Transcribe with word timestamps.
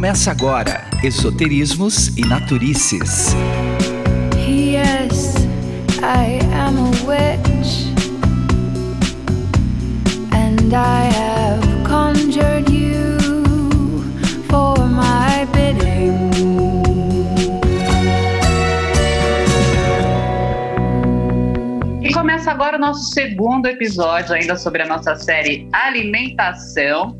Começa 0.00 0.30
agora 0.30 0.88
Esoterismos 1.02 2.16
e 2.16 2.22
Naturices. 2.22 3.34
Yes, 4.48 5.34
I 5.98 6.40
am 6.54 6.78
a 6.78 6.90
witch, 7.04 7.84
and 10.32 10.72
I 10.72 11.04
have 11.04 11.60
conjured 11.84 12.70
you 12.72 13.18
for 14.48 14.78
my 14.88 15.44
bidding. 15.52 16.30
E 22.00 22.10
começa 22.14 22.50
agora 22.50 22.78
o 22.78 22.80
nosso 22.80 23.12
segundo 23.12 23.66
episódio, 23.66 24.34
ainda 24.34 24.56
sobre 24.56 24.80
a 24.80 24.86
nossa 24.86 25.14
série 25.16 25.68
Alimentação. 25.74 27.19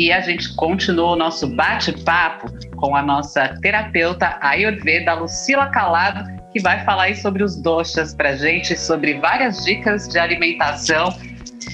E 0.00 0.10
a 0.10 0.22
gente 0.22 0.54
continua 0.54 1.10
o 1.10 1.16
nosso 1.16 1.46
bate-papo 1.46 2.50
com 2.76 2.96
a 2.96 3.02
nossa 3.02 3.48
terapeuta 3.60 4.38
Ayurveda, 4.40 5.12
Lucila 5.12 5.66
Calado, 5.66 6.24
que 6.50 6.58
vai 6.58 6.82
falar 6.86 7.14
sobre 7.16 7.44
os 7.44 7.60
doshas 7.60 8.14
para 8.14 8.34
gente, 8.34 8.74
sobre 8.78 9.20
várias 9.20 9.62
dicas 9.62 10.08
de 10.08 10.18
alimentação 10.18 11.14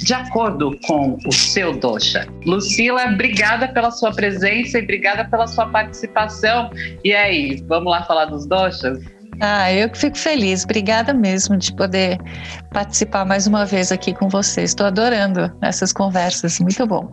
de 0.03 0.13
acordo 0.13 0.77
com 0.89 1.17
o 1.25 1.33
seu 1.33 1.79
dosha. 1.79 2.27
Lucila, 2.45 3.05
obrigada 3.05 3.69
pela 3.69 3.93
sua 3.93 4.11
presença 4.11 4.81
e 4.81 4.83
obrigada 4.83 5.25
pela 5.31 5.47
sua 5.47 5.67
participação. 5.67 6.69
E 7.05 7.15
aí, 7.15 7.63
vamos 7.69 7.93
lá 7.93 8.03
falar 8.03 8.25
dos 8.25 8.45
doshas? 8.45 8.99
Ah, 9.41 9.73
eu 9.73 9.89
que 9.91 9.99
fico 9.99 10.17
feliz. 10.17 10.65
Obrigada 10.65 11.13
mesmo 11.13 11.57
de 11.57 11.75
poder 11.75 12.19
participar 12.73 13.25
mais 13.25 13.47
uma 13.47 13.65
vez 13.65 13.93
aqui 13.93 14.15
com 14.15 14.29
vocês. 14.29 14.71
Estou 14.71 14.87
adorando 14.87 15.53
essas 15.61 15.93
conversas, 15.93 16.59
muito 16.61 16.87
bom. 16.87 17.11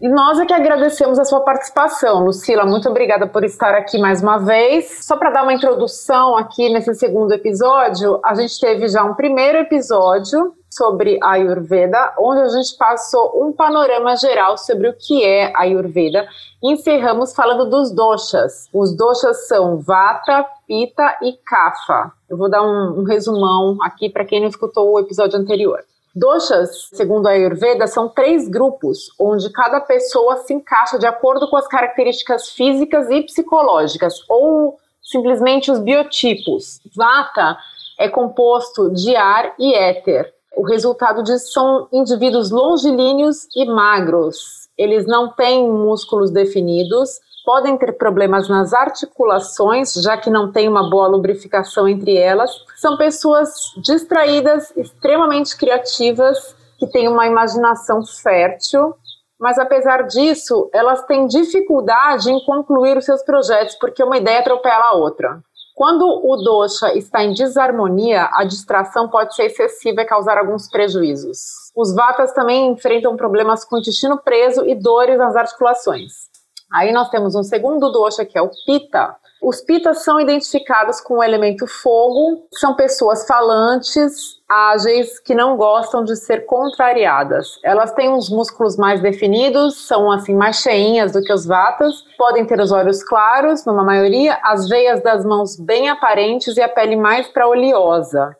E 0.00 0.08
nós 0.08 0.38
é 0.38 0.46
que 0.46 0.52
agradecemos 0.52 1.18
a 1.18 1.24
sua 1.24 1.40
participação, 1.40 2.24
Lucila. 2.24 2.64
Muito 2.64 2.88
obrigada 2.88 3.26
por 3.26 3.44
estar 3.44 3.74
aqui 3.74 3.98
mais 3.98 4.22
uma 4.22 4.38
vez. 4.38 5.04
Só 5.04 5.16
para 5.16 5.30
dar 5.30 5.42
uma 5.42 5.52
introdução 5.52 6.36
aqui 6.36 6.68
nesse 6.72 6.94
segundo 6.94 7.32
episódio, 7.32 8.20
a 8.24 8.34
gente 8.34 8.58
teve 8.60 8.88
já 8.88 9.02
um 9.04 9.14
primeiro 9.14 9.58
episódio 9.58 10.54
sobre 10.70 11.18
a 11.22 11.32
Ayurveda, 11.32 12.12
onde 12.18 12.42
a 12.42 12.48
gente 12.48 12.76
passou 12.76 13.42
um 13.42 13.52
panorama 13.52 14.14
geral 14.16 14.56
sobre 14.58 14.88
o 14.88 14.94
que 14.94 15.24
é 15.24 15.52
a 15.54 15.62
Ayurveda. 15.62 16.26
Encerramos 16.62 17.34
falando 17.34 17.68
dos 17.68 17.90
doshas. 17.90 18.68
Os 18.72 18.96
doshas 18.96 19.48
são 19.48 19.78
Vata, 19.78 20.46
Pitta 20.68 21.18
e 21.22 21.32
Kapha. 21.46 22.12
Eu 22.28 22.36
vou 22.36 22.50
dar 22.50 22.62
um, 22.62 23.00
um 23.00 23.04
resumão 23.04 23.78
aqui 23.80 24.10
para 24.10 24.26
quem 24.26 24.38
não 24.38 24.48
escutou 24.48 24.92
o 24.92 25.00
episódio 25.00 25.38
anterior. 25.38 25.82
Doshas, 26.14 26.90
segundo 26.92 27.26
a 27.26 27.30
Ayurveda, 27.30 27.86
são 27.86 28.08
três 28.08 28.48
grupos, 28.48 29.08
onde 29.18 29.50
cada 29.50 29.80
pessoa 29.80 30.36
se 30.38 30.52
encaixa 30.52 30.98
de 30.98 31.06
acordo 31.06 31.48
com 31.48 31.56
as 31.56 31.66
características 31.66 32.50
físicas 32.50 33.08
e 33.08 33.22
psicológicas, 33.22 34.14
ou 34.28 34.76
simplesmente 35.02 35.70
os 35.70 35.78
biotipos. 35.78 36.80
Vata 36.94 37.56
é 37.98 38.08
composto 38.08 38.90
de 38.90 39.16
ar 39.16 39.54
e 39.58 39.74
éter. 39.74 40.34
O 40.54 40.66
resultado 40.66 41.22
disso 41.22 41.52
são 41.52 41.88
indivíduos 41.92 42.50
longilíneos 42.50 43.46
e 43.56 43.64
magros. 43.64 44.68
Eles 44.76 45.06
não 45.06 45.32
têm 45.32 45.66
músculos 45.66 46.30
definidos, 46.30 47.20
podem 47.48 47.78
ter 47.78 47.92
problemas 47.96 48.46
nas 48.46 48.74
articulações, 48.74 49.94
já 49.94 50.18
que 50.18 50.28
não 50.28 50.52
tem 50.52 50.68
uma 50.68 50.90
boa 50.90 51.08
lubrificação 51.08 51.88
entre 51.88 52.14
elas. 52.14 52.50
São 52.76 52.98
pessoas 52.98 53.48
distraídas, 53.82 54.70
extremamente 54.76 55.56
criativas, 55.56 56.54
que 56.78 56.86
têm 56.86 57.08
uma 57.08 57.26
imaginação 57.26 58.04
fértil, 58.04 58.94
mas 59.40 59.58
apesar 59.58 60.02
disso, 60.02 60.68
elas 60.74 61.06
têm 61.06 61.26
dificuldade 61.26 62.30
em 62.30 62.44
concluir 62.44 62.98
os 62.98 63.06
seus 63.06 63.22
projetos, 63.22 63.76
porque 63.76 64.04
uma 64.04 64.18
ideia 64.18 64.40
atropela 64.40 64.90
a 64.90 64.96
outra. 64.96 65.40
Quando 65.74 66.04
o 66.04 66.36
dosha 66.36 66.92
está 66.98 67.24
em 67.24 67.32
desarmonia, 67.32 68.28
a 68.34 68.44
distração 68.44 69.08
pode 69.08 69.34
ser 69.34 69.44
excessiva 69.44 70.02
e 70.02 70.04
causar 70.04 70.36
alguns 70.36 70.68
prejuízos. 70.68 71.38
Os 71.74 71.94
vatas 71.94 72.30
também 72.32 72.72
enfrentam 72.72 73.16
problemas 73.16 73.64
com 73.64 73.76
o 73.76 73.78
intestino 73.78 74.18
preso 74.18 74.66
e 74.66 74.74
dores 74.74 75.16
nas 75.16 75.34
articulações. 75.34 76.27
Aí 76.72 76.92
nós 76.92 77.08
temos 77.08 77.34
um 77.34 77.42
segundo 77.42 77.90
dosha 77.90 78.24
que 78.24 78.36
é 78.36 78.42
o 78.42 78.50
pita. 78.66 79.16
Os 79.40 79.60
pitas 79.60 80.02
são 80.02 80.20
identificados 80.20 81.00
com 81.00 81.18
o 81.18 81.22
elemento 81.22 81.64
fogo, 81.66 82.46
são 82.54 82.74
pessoas 82.74 83.24
falantes, 83.24 84.36
ágeis, 84.48 85.20
que 85.20 85.32
não 85.32 85.56
gostam 85.56 86.02
de 86.02 86.16
ser 86.16 86.44
contrariadas. 86.44 87.46
Elas 87.62 87.92
têm 87.92 88.10
uns 88.10 88.28
músculos 88.28 88.76
mais 88.76 89.00
definidos, 89.00 89.86
são 89.86 90.10
assim 90.10 90.34
mais 90.34 90.56
cheinhas 90.56 91.12
do 91.12 91.22
que 91.22 91.32
os 91.32 91.46
vatas, 91.46 91.94
podem 92.18 92.44
ter 92.44 92.60
os 92.60 92.72
olhos 92.72 93.02
claros, 93.04 93.64
numa 93.64 93.84
maioria, 93.84 94.38
as 94.42 94.68
veias 94.68 95.00
das 95.02 95.24
mãos 95.24 95.56
bem 95.56 95.88
aparentes 95.88 96.56
e 96.56 96.60
a 96.60 96.68
pele 96.68 96.96
mais 96.96 97.28
para 97.28 97.48
oleosa. 97.48 98.36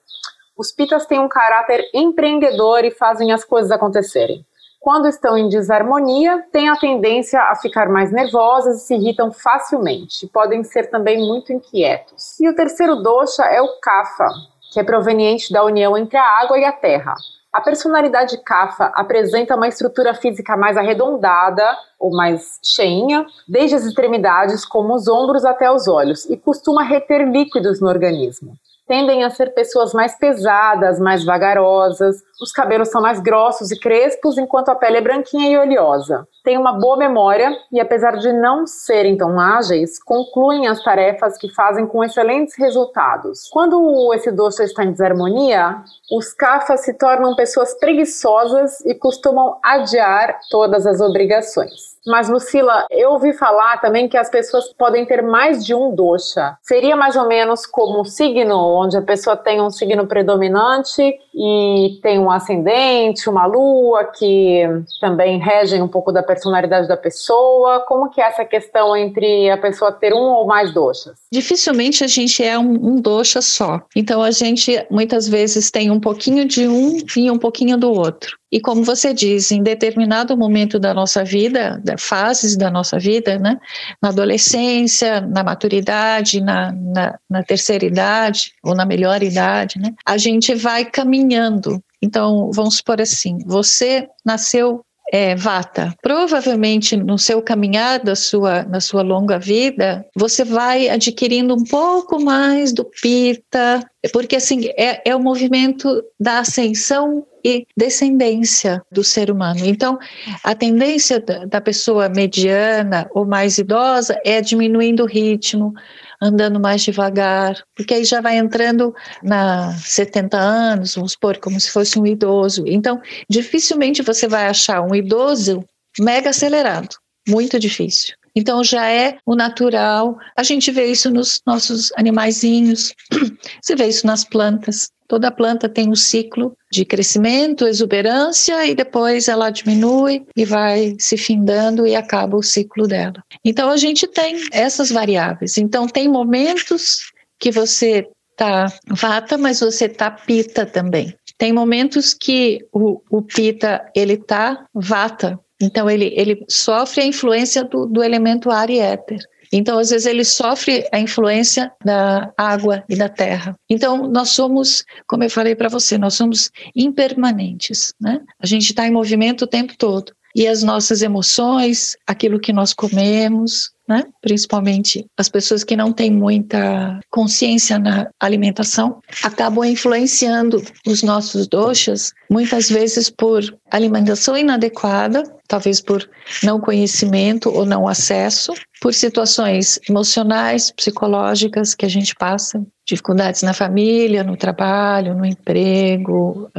Os 0.56 0.72
pitas 0.72 1.06
têm 1.06 1.20
um 1.20 1.28
caráter 1.28 1.88
empreendedor 1.94 2.84
e 2.84 2.90
fazem 2.90 3.30
as 3.30 3.44
coisas 3.44 3.70
acontecerem. 3.70 4.44
Quando 4.80 5.08
estão 5.08 5.36
em 5.36 5.48
desarmonia, 5.48 6.44
têm 6.52 6.68
a 6.68 6.76
tendência 6.76 7.40
a 7.40 7.56
ficar 7.56 7.88
mais 7.88 8.12
nervosas 8.12 8.82
e 8.82 8.86
se 8.86 8.94
irritam 8.94 9.30
facilmente. 9.32 10.26
Podem 10.28 10.62
ser 10.62 10.88
também 10.88 11.18
muito 11.18 11.52
inquietos. 11.52 12.38
E 12.40 12.48
o 12.48 12.54
terceiro 12.54 12.96
dosha 12.96 13.42
é 13.44 13.60
o 13.60 13.80
kapha, 13.80 14.28
que 14.72 14.78
é 14.78 14.84
proveniente 14.84 15.52
da 15.52 15.64
união 15.64 15.96
entre 15.96 16.16
a 16.16 16.40
água 16.40 16.58
e 16.58 16.64
a 16.64 16.72
terra. 16.72 17.14
A 17.52 17.60
personalidade 17.60 18.36
Kapha 18.44 18.92
apresenta 18.94 19.56
uma 19.56 19.66
estrutura 19.66 20.14
física 20.14 20.56
mais 20.56 20.76
arredondada 20.76 21.64
ou 21.98 22.10
mais 22.14 22.60
cheinha, 22.62 23.26
desde 23.48 23.74
as 23.74 23.84
extremidades, 23.84 24.64
como 24.64 24.94
os 24.94 25.08
ombros 25.08 25.44
até 25.44 25.70
os 25.70 25.88
olhos, 25.88 26.24
e 26.26 26.36
costuma 26.36 26.82
reter 26.82 27.26
líquidos 27.26 27.80
no 27.80 27.88
organismo 27.88 28.56
tendem 28.88 29.22
a 29.22 29.30
ser 29.30 29.54
pessoas 29.54 29.92
mais 29.92 30.18
pesadas, 30.18 30.98
mais 30.98 31.24
vagarosas, 31.24 32.16
os 32.40 32.52
cabelos 32.52 32.88
são 32.88 33.02
mais 33.02 33.20
grossos 33.20 33.72
e 33.72 33.78
crespos, 33.78 34.38
enquanto 34.38 34.68
a 34.68 34.74
pele 34.74 34.98
é 34.98 35.00
branquinha 35.00 35.50
e 35.50 35.58
oleosa. 35.58 36.26
Têm 36.44 36.56
uma 36.56 36.72
boa 36.72 36.96
memória 36.96 37.52
e, 37.72 37.80
apesar 37.80 38.16
de 38.16 38.32
não 38.32 38.64
serem 38.66 39.16
tão 39.16 39.40
ágeis, 39.40 40.02
concluem 40.02 40.68
as 40.68 40.82
tarefas 40.82 41.36
que 41.36 41.52
fazem 41.52 41.86
com 41.86 42.02
excelentes 42.02 42.56
resultados. 42.56 43.48
Quando 43.50 44.14
esse 44.14 44.30
doce 44.30 44.62
está 44.62 44.84
em 44.84 44.92
desarmonia, 44.92 45.82
os 46.12 46.32
cafas 46.32 46.84
se 46.84 46.94
tornam 46.94 47.34
pessoas 47.34 47.74
preguiçosas 47.74 48.80
e 48.86 48.94
costumam 48.94 49.58
adiar 49.62 50.38
todas 50.48 50.86
as 50.86 51.00
obrigações. 51.00 51.97
Mas, 52.08 52.30
Lucila, 52.30 52.86
eu 52.90 53.10
ouvi 53.10 53.34
falar 53.34 53.78
também 53.82 54.08
que 54.08 54.16
as 54.16 54.30
pessoas 54.30 54.72
podem 54.72 55.04
ter 55.04 55.22
mais 55.22 55.64
de 55.64 55.74
um 55.74 55.94
dosha. 55.94 56.56
Seria 56.62 56.96
mais 56.96 57.16
ou 57.16 57.28
menos 57.28 57.66
como 57.66 58.00
um 58.00 58.04
signo, 58.04 58.56
onde 58.56 58.96
a 58.96 59.02
pessoa 59.02 59.36
tem 59.36 59.60
um 59.60 59.68
signo 59.68 60.06
predominante 60.06 61.02
e 61.34 61.98
tem 62.02 62.18
um 62.18 62.30
ascendente, 62.30 63.28
uma 63.28 63.44
lua, 63.44 64.04
que 64.04 64.62
também 65.02 65.38
regem 65.38 65.82
um 65.82 65.88
pouco 65.88 66.10
da 66.10 66.22
personalidade 66.22 66.88
da 66.88 66.96
pessoa. 66.96 67.84
Como 67.86 68.08
que 68.08 68.22
é 68.22 68.26
essa 68.26 68.44
questão 68.44 68.96
entre 68.96 69.50
a 69.50 69.58
pessoa 69.58 69.92
ter 69.92 70.14
um 70.14 70.32
ou 70.32 70.46
mais 70.46 70.72
doshas? 70.72 71.18
Dificilmente 71.30 72.02
a 72.02 72.06
gente 72.06 72.42
é 72.42 72.58
um, 72.58 72.72
um 72.72 73.02
só. 73.42 73.82
Então 73.94 74.22
a 74.22 74.30
gente 74.30 74.82
muitas 74.90 75.28
vezes 75.28 75.70
tem 75.70 75.90
um 75.90 76.00
pouquinho 76.00 76.46
de 76.46 76.66
um 76.66 76.96
e 77.16 77.30
um 77.30 77.38
pouquinho 77.38 77.76
do 77.76 77.92
outro. 77.92 78.38
E 78.50 78.60
como 78.60 78.82
você 78.82 79.12
diz, 79.12 79.50
em 79.50 79.62
determinado 79.62 80.36
momento 80.36 80.78
da 80.78 80.94
nossa 80.94 81.22
vida, 81.22 81.80
da 81.84 81.98
fases 81.98 82.56
da 82.56 82.70
nossa 82.70 82.98
vida, 82.98 83.38
né, 83.38 83.58
na 84.00 84.08
adolescência, 84.08 85.20
na 85.20 85.44
maturidade, 85.44 86.40
na, 86.40 86.72
na, 86.72 87.18
na 87.28 87.42
terceira 87.42 87.84
idade 87.84 88.52
ou 88.62 88.74
na 88.74 88.86
melhor 88.86 89.22
idade, 89.22 89.78
né, 89.78 89.92
a 90.04 90.16
gente 90.16 90.54
vai 90.54 90.84
caminhando. 90.84 91.82
Então, 92.00 92.50
vamos 92.52 92.76
supor 92.76 93.00
assim: 93.00 93.38
você 93.44 94.08
nasceu 94.24 94.84
é, 95.12 95.34
vata. 95.34 95.94
Provavelmente 96.02 96.96
no 96.96 97.18
seu 97.18 97.42
caminhar 97.42 98.00
da 98.00 98.14
sua, 98.14 98.62
na 98.64 98.80
sua 98.80 99.02
longa 99.02 99.38
vida, 99.38 100.06
você 100.14 100.44
vai 100.44 100.88
adquirindo 100.88 101.54
um 101.54 101.64
pouco 101.64 102.22
mais 102.22 102.72
do 102.72 102.84
pita, 102.84 103.84
porque 104.12 104.36
assim 104.36 104.68
é, 104.76 105.02
é 105.08 105.16
o 105.16 105.20
movimento 105.20 106.02
da 106.20 106.40
ascensão 106.40 107.26
e 107.48 107.66
descendência 107.74 108.82
do 108.92 109.02
ser 109.02 109.30
humano. 109.30 109.64
Então, 109.64 109.98
a 110.44 110.54
tendência 110.54 111.18
da, 111.20 111.60
pessoa 111.60 112.08
mediana 112.08 113.08
ou 113.12 113.26
mais 113.26 113.56
idosa 113.56 114.20
é 114.24 114.40
diminuindo 114.42 115.02
o 115.02 115.06
ritmo, 115.06 115.72
andando 116.20 116.60
mais 116.60 116.82
devagar, 116.82 117.56
porque 117.74 117.94
aí 117.94 118.04
já 118.04 118.20
vai 118.20 118.36
entrando 118.36 118.94
na 119.22 119.72
70 119.78 120.36
anos, 120.36 120.94
vamos 120.94 121.12
supor, 121.12 121.38
como 121.38 121.58
se 121.58 121.70
fosse 121.70 121.98
um 121.98 122.06
idoso. 122.06 122.64
Então, 122.66 123.00
dificilmente 123.30 124.02
você 124.02 124.28
vai 124.28 124.46
achar 124.46 124.82
um 124.82 124.94
idoso 124.94 125.64
mega 125.98 126.30
acelerado, 126.30 126.96
muito 127.26 127.58
difícil. 127.58 128.14
Então 128.36 128.62
já 128.62 128.88
é 128.88 129.18
o 129.26 129.34
natural. 129.34 130.16
A 130.36 130.44
gente 130.44 130.70
vê 130.70 130.86
isso 130.86 131.10
nos 131.10 131.40
nossos 131.44 131.90
animaizinhos, 131.96 132.94
você 133.60 133.74
vê 133.74 133.88
isso 133.88 134.06
nas 134.06 134.24
plantas. 134.24 134.90
Toda 135.08 135.30
planta 135.30 135.70
tem 135.70 135.88
um 135.88 135.96
ciclo 135.96 136.54
de 136.70 136.84
crescimento, 136.84 137.66
exuberância 137.66 138.66
e 138.66 138.74
depois 138.74 139.26
ela 139.26 139.48
diminui 139.48 140.26
e 140.36 140.44
vai 140.44 140.94
se 140.98 141.16
findando 141.16 141.86
e 141.86 141.96
acaba 141.96 142.36
o 142.36 142.42
ciclo 142.42 142.86
dela. 142.86 143.24
Então 143.42 143.70
a 143.70 143.78
gente 143.78 144.06
tem 144.06 144.36
essas 144.52 144.90
variáveis. 144.90 145.56
Então 145.56 145.88
tem 145.88 146.06
momentos 146.08 147.10
que 147.40 147.50
você 147.50 148.06
tá 148.36 148.66
vata, 148.86 149.38
mas 149.38 149.60
você 149.60 149.88
tá 149.88 150.10
pita 150.10 150.66
também. 150.66 151.14
Tem 151.38 151.52
momentos 151.52 152.12
que 152.12 152.66
o, 152.70 153.00
o 153.10 153.22
pita 153.22 153.90
ele 153.96 154.18
tá 154.18 154.66
vata, 154.74 155.40
então 155.60 155.88
ele, 155.88 156.12
ele 156.16 156.44
sofre 156.48 157.02
a 157.02 157.06
influência 157.06 157.64
do, 157.64 157.86
do 157.86 158.02
elemento 158.02 158.50
ar 158.50 158.70
e 158.70 158.78
éter. 158.78 159.18
Então, 159.52 159.78
às 159.78 159.90
vezes, 159.90 160.06
ele 160.06 160.24
sofre 160.24 160.86
a 160.92 160.98
influência 160.98 161.72
da 161.84 162.32
água 162.36 162.84
e 162.88 162.96
da 162.96 163.08
terra. 163.08 163.54
Então, 163.68 164.08
nós 164.08 164.30
somos, 164.30 164.84
como 165.06 165.24
eu 165.24 165.30
falei 165.30 165.54
para 165.54 165.68
você, 165.68 165.96
nós 165.96 166.14
somos 166.14 166.50
impermanentes. 166.74 167.94
Né? 168.00 168.20
A 168.40 168.46
gente 168.46 168.70
está 168.70 168.86
em 168.86 168.92
movimento 168.92 169.42
o 169.42 169.48
tempo 169.48 169.74
todo. 169.76 170.12
E 170.34 170.46
as 170.46 170.62
nossas 170.62 171.02
emoções, 171.02 171.96
aquilo 172.06 172.38
que 172.38 172.52
nós 172.52 172.72
comemos, 172.72 173.72
né? 173.88 174.04
principalmente 174.20 175.06
as 175.16 175.28
pessoas 175.28 175.64
que 175.64 175.74
não 175.74 175.92
têm 175.92 176.10
muita 176.10 177.00
consciência 177.10 177.78
na 177.78 178.08
alimentação, 178.20 179.00
acabam 179.24 179.64
influenciando 179.64 180.62
os 180.86 181.02
nossos 181.02 181.48
doxas, 181.48 182.12
muitas 182.30 182.68
vezes 182.68 183.08
por 183.08 183.42
alimentação 183.70 184.36
inadequada, 184.36 185.22
talvez 185.48 185.80
por 185.80 186.08
não 186.42 186.60
conhecimento 186.60 187.48
ou 187.48 187.64
não 187.64 187.88
acesso, 187.88 188.52
por 188.80 188.92
situações 188.92 189.80
emocionais, 189.88 190.70
psicológicas 190.70 191.74
que 191.74 191.86
a 191.86 191.88
gente 191.88 192.14
passa, 192.14 192.62
dificuldades 192.86 193.42
na 193.42 193.54
família, 193.54 194.22
no 194.22 194.36
trabalho, 194.36 195.14
no 195.14 195.24
emprego, 195.24 196.50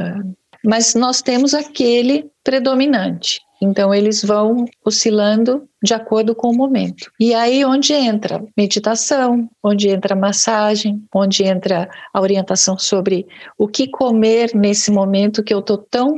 mas 0.64 0.94
nós 0.94 1.22
temos 1.22 1.54
aquele 1.54 2.30
predominante. 2.44 3.40
Então, 3.60 3.94
eles 3.94 4.22
vão 4.22 4.64
oscilando 4.84 5.68
de 5.82 5.92
acordo 5.92 6.34
com 6.34 6.48
o 6.48 6.56
momento. 6.56 7.10
E 7.18 7.34
aí, 7.34 7.64
onde 7.64 7.92
entra 7.92 8.44
meditação, 8.56 9.48
onde 9.62 9.88
entra 9.88 10.16
massagem, 10.16 11.02
onde 11.14 11.44
entra 11.44 11.88
a 12.12 12.20
orientação 12.20 12.78
sobre 12.78 13.26
o 13.58 13.68
que 13.68 13.88
comer 13.88 14.54
nesse 14.54 14.90
momento 14.90 15.42
que 15.42 15.52
eu 15.52 15.60
estou 15.60 15.78
tão 15.78 16.14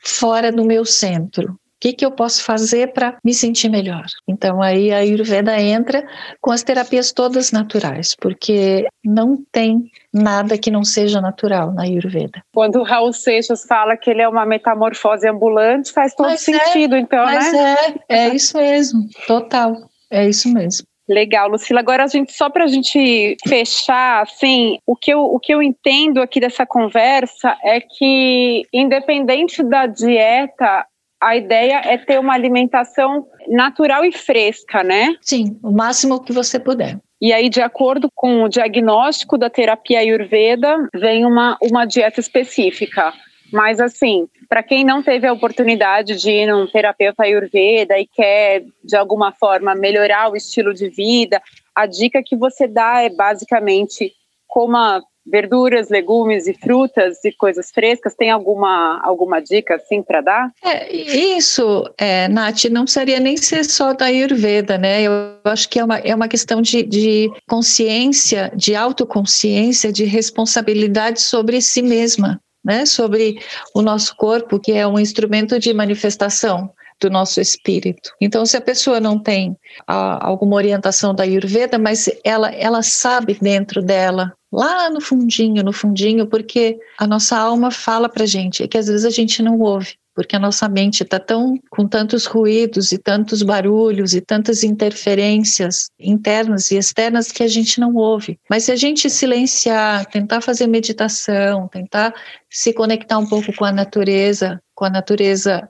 fora 0.00 0.50
do 0.50 0.64
meu 0.64 0.84
centro 0.84 1.58
que, 1.80 1.92
que 1.92 2.04
eu 2.04 2.10
posso 2.10 2.42
fazer 2.42 2.92
para 2.92 3.16
me 3.24 3.34
sentir 3.34 3.68
melhor? 3.68 4.04
Então, 4.28 4.62
aí 4.62 4.92
a 4.92 4.98
Ayurveda 4.98 5.60
entra 5.60 6.06
com 6.40 6.50
as 6.50 6.62
terapias 6.62 7.12
todas 7.12 7.52
naturais, 7.52 8.14
porque 8.20 8.86
não 9.04 9.36
tem 9.52 9.90
nada 10.12 10.58
que 10.58 10.70
não 10.70 10.84
seja 10.84 11.20
natural 11.20 11.72
na 11.72 11.82
Ayurveda. 11.82 12.42
Quando 12.52 12.76
o 12.76 12.82
Raul 12.82 13.12
Seixas 13.12 13.64
fala 13.64 13.96
que 13.96 14.10
ele 14.10 14.22
é 14.22 14.28
uma 14.28 14.46
metamorfose 14.46 15.28
ambulante, 15.28 15.92
faz 15.92 16.14
todo 16.14 16.28
mas 16.28 16.48
é, 16.48 16.58
sentido, 16.58 16.96
é, 16.96 17.00
então, 17.00 17.24
mas 17.24 17.52
né? 17.52 17.76
É, 18.08 18.18
é 18.18 18.34
isso 18.34 18.56
mesmo, 18.56 19.08
total, 19.26 19.74
é 20.10 20.28
isso 20.28 20.52
mesmo. 20.52 20.86
Legal, 21.08 21.48
Lucila. 21.48 21.78
Agora 21.78 22.02
a 22.02 22.08
gente 22.08 22.32
só 22.32 22.50
para 22.50 22.64
a 22.64 22.66
gente 22.66 23.36
fechar, 23.46 24.22
assim, 24.22 24.78
o 24.84 24.96
que 24.96 25.12
eu, 25.12 25.20
o 25.20 25.38
que 25.38 25.54
eu 25.54 25.62
entendo 25.62 26.20
aqui 26.20 26.40
dessa 26.40 26.66
conversa 26.66 27.56
é 27.62 27.80
que 27.80 28.64
independente 28.72 29.62
da 29.62 29.86
dieta, 29.86 30.84
a 31.20 31.36
ideia 31.36 31.80
é 31.84 31.96
ter 31.96 32.18
uma 32.18 32.34
alimentação 32.34 33.26
natural 33.48 34.04
e 34.04 34.12
fresca, 34.12 34.82
né? 34.82 35.16
Sim, 35.20 35.58
o 35.62 35.70
máximo 35.70 36.22
que 36.22 36.32
você 36.32 36.58
puder. 36.58 36.98
E 37.20 37.32
aí, 37.32 37.48
de 37.48 37.62
acordo 37.62 38.10
com 38.14 38.44
o 38.44 38.48
diagnóstico 38.48 39.38
da 39.38 39.48
terapia 39.48 40.00
Ayurveda, 40.00 40.88
vem 40.94 41.24
uma, 41.24 41.56
uma 41.62 41.86
dieta 41.86 42.20
específica. 42.20 43.12
Mas, 43.50 43.80
assim, 43.80 44.28
para 44.48 44.62
quem 44.62 44.84
não 44.84 45.02
teve 45.02 45.26
a 45.26 45.32
oportunidade 45.32 46.16
de 46.16 46.30
ir 46.30 46.46
num 46.46 46.66
terapeuta 46.66 47.22
Ayurveda 47.22 47.98
e 47.98 48.06
quer, 48.06 48.64
de 48.84 48.96
alguma 48.96 49.32
forma, 49.32 49.74
melhorar 49.74 50.30
o 50.30 50.36
estilo 50.36 50.74
de 50.74 50.90
vida, 50.90 51.40
a 51.74 51.86
dica 51.86 52.22
que 52.22 52.36
você 52.36 52.68
dá 52.68 53.02
é 53.02 53.08
basicamente 53.08 54.12
coma 54.46 55.02
verduras, 55.26 55.88
legumes 55.88 56.46
e 56.46 56.54
frutas 56.54 57.24
e 57.24 57.32
coisas 57.32 57.70
frescas, 57.70 58.14
tem 58.14 58.30
alguma, 58.30 59.00
alguma 59.02 59.40
dica 59.40 59.76
assim 59.76 60.02
para 60.02 60.20
dar? 60.20 60.52
É, 60.64 60.94
isso, 60.94 61.84
é, 61.98 62.28
Nath, 62.28 62.64
não 62.70 62.86
seria 62.86 63.18
nem 63.18 63.36
ser 63.36 63.64
só 63.64 63.92
da 63.92 64.06
Ayurveda, 64.06 64.78
né? 64.78 65.02
Eu 65.02 65.12
acho 65.44 65.68
que 65.68 65.78
é 65.78 65.84
uma, 65.84 65.98
é 65.98 66.14
uma 66.14 66.28
questão 66.28 66.62
de, 66.62 66.82
de 66.82 67.30
consciência, 67.48 68.52
de 68.54 68.74
autoconsciência, 68.74 69.92
de 69.92 70.04
responsabilidade 70.04 71.20
sobre 71.20 71.60
si 71.60 71.82
mesma, 71.82 72.40
né? 72.64 72.86
Sobre 72.86 73.40
o 73.74 73.82
nosso 73.82 74.14
corpo, 74.16 74.60
que 74.60 74.72
é 74.72 74.86
um 74.86 74.98
instrumento 74.98 75.58
de 75.58 75.74
manifestação 75.74 76.70
do 77.00 77.10
nosso 77.10 77.40
espírito. 77.40 78.10
Então, 78.20 78.46
se 78.46 78.56
a 78.56 78.60
pessoa 78.60 79.00
não 79.00 79.18
tem 79.18 79.56
a, 79.86 80.26
alguma 80.26 80.56
orientação 80.56 81.14
da 81.14 81.24
Ayurveda, 81.24 81.78
mas 81.78 82.08
ela, 82.24 82.50
ela 82.54 82.82
sabe 82.82 83.36
dentro 83.40 83.82
dela 83.82 84.32
lá 84.56 84.88
no 84.88 85.02
fundinho, 85.02 85.62
no 85.62 85.72
fundinho, 85.72 86.26
porque 86.26 86.78
a 86.98 87.06
nossa 87.06 87.36
alma 87.36 87.70
fala 87.70 88.08
para 88.08 88.24
gente, 88.24 88.62
é 88.62 88.68
que 88.68 88.78
às 88.78 88.86
vezes 88.86 89.04
a 89.04 89.10
gente 89.10 89.42
não 89.42 89.58
ouve, 89.60 89.96
porque 90.14 90.34
a 90.34 90.38
nossa 90.38 90.66
mente 90.66 91.02
está 91.02 91.20
tão 91.20 91.58
com 91.68 91.86
tantos 91.86 92.24
ruídos 92.24 92.90
e 92.90 92.96
tantos 92.96 93.42
barulhos 93.42 94.14
e 94.14 94.20
tantas 94.22 94.64
interferências 94.64 95.90
internas 96.00 96.70
e 96.70 96.78
externas 96.78 97.30
que 97.30 97.42
a 97.42 97.48
gente 97.48 97.78
não 97.78 97.94
ouve. 97.94 98.38
Mas 98.48 98.64
se 98.64 98.72
a 98.72 98.76
gente 98.76 99.10
silenciar, 99.10 100.06
tentar 100.06 100.40
fazer 100.40 100.66
meditação, 100.66 101.68
tentar 101.68 102.14
se 102.50 102.72
conectar 102.72 103.18
um 103.18 103.26
pouco 103.26 103.52
com 103.54 103.64
a 103.66 103.72
natureza, 103.72 104.58
com 104.74 104.86
a 104.86 104.90
natureza 104.90 105.68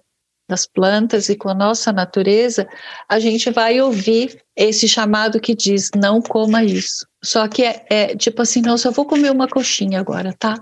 das 0.49 0.67
plantas 0.67 1.29
e 1.29 1.37
com 1.37 1.49
a 1.49 1.55
nossa 1.55 1.93
natureza, 1.93 2.69
a 3.09 3.19
gente 3.19 3.51
vai 3.51 3.81
ouvir 3.81 4.41
esse 4.57 4.89
chamado 4.89 5.41
que 5.41 5.55
diz: 5.55 5.91
não 5.95 6.23
coma 6.23 6.65
isso. 6.65 7.07
Só 7.23 7.47
que 7.49 7.63
é, 7.63 7.85
é 7.91 8.17
tipo 8.17 8.43
assim, 8.43 8.61
não, 8.61 8.79
só 8.79 8.91
vou 8.91 9.05
comer 9.05 9.31
uma 9.31 9.49
coxinha 9.49 9.99
agora, 9.99 10.35
tá? 10.39 10.61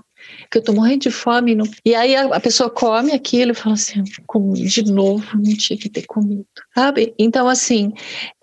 Que 0.49 0.57
eu 0.57 0.63
tô 0.63 0.73
morrendo 0.73 1.01
de 1.01 1.11
fome. 1.11 1.53
Não... 1.53 1.65
E 1.85 1.93
aí 1.93 2.15
a, 2.15 2.39
pessoa 2.39 2.69
come 2.69 3.11
aquilo 3.11 3.51
e 3.51 3.55
fala 3.55 3.75
assim: 3.75 4.03
comi 4.25 4.65
de 4.65 4.83
novo, 4.83 5.25
não 5.37 5.55
tinha 5.55 5.77
que 5.77 5.89
ter 5.89 6.05
comido, 6.07 6.45
sabe? 6.73 7.13
Então, 7.19 7.47
assim, 7.47 7.93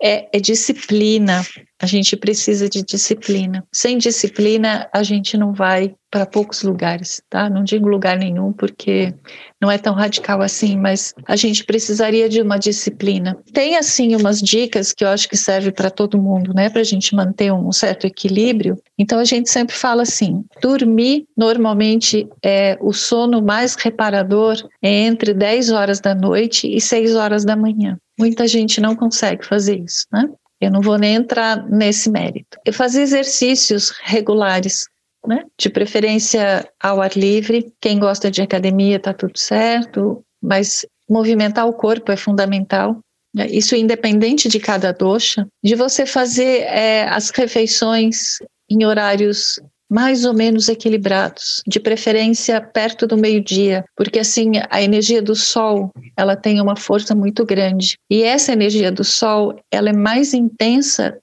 é, 0.01 0.29
é 0.31 0.39
disciplina. 0.39 1.45
A 1.83 1.85
gente 1.85 2.15
precisa 2.15 2.69
de 2.69 2.81
disciplina. 2.81 3.61
Sem 3.69 3.97
disciplina, 3.97 4.87
a 4.93 5.03
gente 5.03 5.35
não 5.35 5.51
vai 5.51 5.93
para 6.09 6.25
poucos 6.25 6.63
lugares, 6.63 7.21
tá? 7.29 7.49
Não 7.49 7.61
digo 7.61 7.89
lugar 7.89 8.17
nenhum 8.17 8.53
porque 8.53 9.13
não 9.61 9.69
é 9.69 9.77
tão 9.77 9.93
radical 9.93 10.41
assim, 10.41 10.77
mas 10.77 11.13
a 11.27 11.35
gente 11.35 11.65
precisaria 11.65 12.29
de 12.29 12.41
uma 12.41 12.57
disciplina. 12.57 13.37
Tem 13.51 13.75
assim 13.75 14.15
umas 14.15 14.39
dicas 14.39 14.93
que 14.93 15.03
eu 15.03 15.09
acho 15.09 15.27
que 15.27 15.35
serve 15.35 15.73
para 15.73 15.89
todo 15.89 16.21
mundo, 16.21 16.53
né, 16.53 16.69
para 16.69 16.79
a 16.79 16.85
gente 16.85 17.13
manter 17.13 17.51
um 17.51 17.69
certo 17.73 18.07
equilíbrio. 18.07 18.81
Então 18.97 19.19
a 19.19 19.25
gente 19.25 19.49
sempre 19.49 19.75
fala 19.75 20.03
assim: 20.03 20.45
dormir 20.61 21.25
normalmente 21.35 22.29
é 22.41 22.77
o 22.79 22.93
sono 22.93 23.41
mais 23.41 23.75
reparador 23.75 24.55
é 24.81 24.89
entre 24.89 25.33
10 25.33 25.71
horas 25.71 25.99
da 25.99 26.15
noite 26.15 26.73
e 26.73 26.79
6 26.79 27.13
horas 27.17 27.43
da 27.43 27.57
manhã. 27.57 27.97
Muita 28.17 28.47
gente 28.47 28.79
não 28.79 28.95
consegue 28.95 29.45
fazer 29.45 29.83
isso, 29.83 30.05
né? 30.13 30.29
Eu 30.63 30.71
não 30.71 30.81
vou 30.81 30.97
nem 30.97 31.15
entrar 31.15 31.67
nesse 31.69 32.09
mérito. 32.09 32.57
Eu 32.65 32.73
fazer 32.73 33.01
exercícios 33.01 33.93
regulares, 34.03 34.85
né? 35.25 35.45
De 35.57 35.69
preferência 35.69 36.67
ao 36.81 37.01
ar 37.01 37.15
livre. 37.15 37.73
Quem 37.79 37.99
gosta 37.99 38.29
de 38.29 38.41
academia 38.41 38.97
está 38.97 39.13
tudo 39.13 39.37
certo, 39.37 40.23
mas 40.41 40.85
movimentar 41.09 41.67
o 41.67 41.73
corpo 41.73 42.11
é 42.11 42.17
fundamental. 42.17 42.99
Né? 43.33 43.47
Isso 43.47 43.75
independente 43.75 44.47
de 44.47 44.59
cada 44.59 44.91
doxa, 44.91 45.47
de 45.63 45.75
você 45.75 46.05
fazer 46.05 46.61
é, 46.61 47.03
as 47.07 47.29
refeições 47.29 48.37
em 48.69 48.85
horários 48.85 49.59
mais 49.93 50.25
ou 50.25 50.33
menos 50.33 50.69
equilibrados, 50.69 51.61
de 51.67 51.79
preferência 51.79 52.59
perto 52.59 53.05
do 53.05 53.15
meio-dia, 53.15 53.85
porque 53.95 54.17
assim 54.17 54.53
a 54.71 54.81
energia 54.81 55.21
do 55.21 55.35
sol, 55.35 55.91
ela 56.17 56.35
tem 56.35 56.59
uma 56.59 56.75
força 56.75 57.13
muito 57.13 57.45
grande. 57.45 57.95
E 58.09 58.23
essa 58.23 58.51
energia 58.51 58.91
do 58.91 59.03
sol, 59.03 59.55
ela 59.71 59.89
é 59.89 59.93
mais 59.93 60.33
intensa 60.33 61.15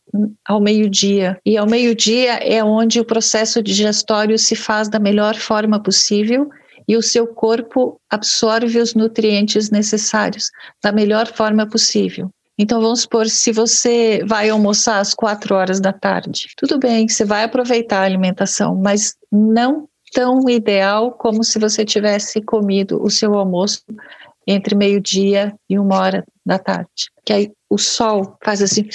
ao 0.46 0.60
meio-dia. 0.60 1.36
E 1.44 1.56
ao 1.56 1.66
meio-dia 1.66 2.34
é 2.34 2.62
onde 2.62 3.00
o 3.00 3.04
processo 3.04 3.60
digestório 3.60 4.38
se 4.38 4.54
faz 4.54 4.88
da 4.88 5.00
melhor 5.00 5.34
forma 5.34 5.82
possível 5.82 6.48
e 6.86 6.96
o 6.96 7.02
seu 7.02 7.26
corpo 7.26 8.00
absorve 8.08 8.78
os 8.78 8.94
nutrientes 8.94 9.68
necessários 9.70 10.48
da 10.82 10.92
melhor 10.92 11.26
forma 11.26 11.68
possível. 11.68 12.30
Então, 12.62 12.78
vamos 12.78 13.00
supor, 13.00 13.26
se 13.26 13.52
você 13.52 14.22
vai 14.26 14.50
almoçar 14.50 14.98
às 14.98 15.14
quatro 15.14 15.54
horas 15.54 15.80
da 15.80 15.94
tarde, 15.94 16.48
tudo 16.58 16.78
bem, 16.78 17.08
você 17.08 17.24
vai 17.24 17.42
aproveitar 17.42 18.00
a 18.00 18.04
alimentação, 18.04 18.76
mas 18.76 19.16
não 19.32 19.88
tão 20.12 20.46
ideal 20.46 21.12
como 21.12 21.42
se 21.42 21.58
você 21.58 21.86
tivesse 21.86 22.42
comido 22.42 23.02
o 23.02 23.08
seu 23.08 23.34
almoço 23.34 23.82
entre 24.46 24.74
meio-dia 24.74 25.54
e 25.70 25.78
uma 25.78 25.98
hora 25.98 26.22
da 26.44 26.58
tarde. 26.58 27.10
Que 27.24 27.32
aí 27.32 27.50
o 27.70 27.78
sol 27.78 28.36
faz 28.44 28.60
assim, 28.60 28.86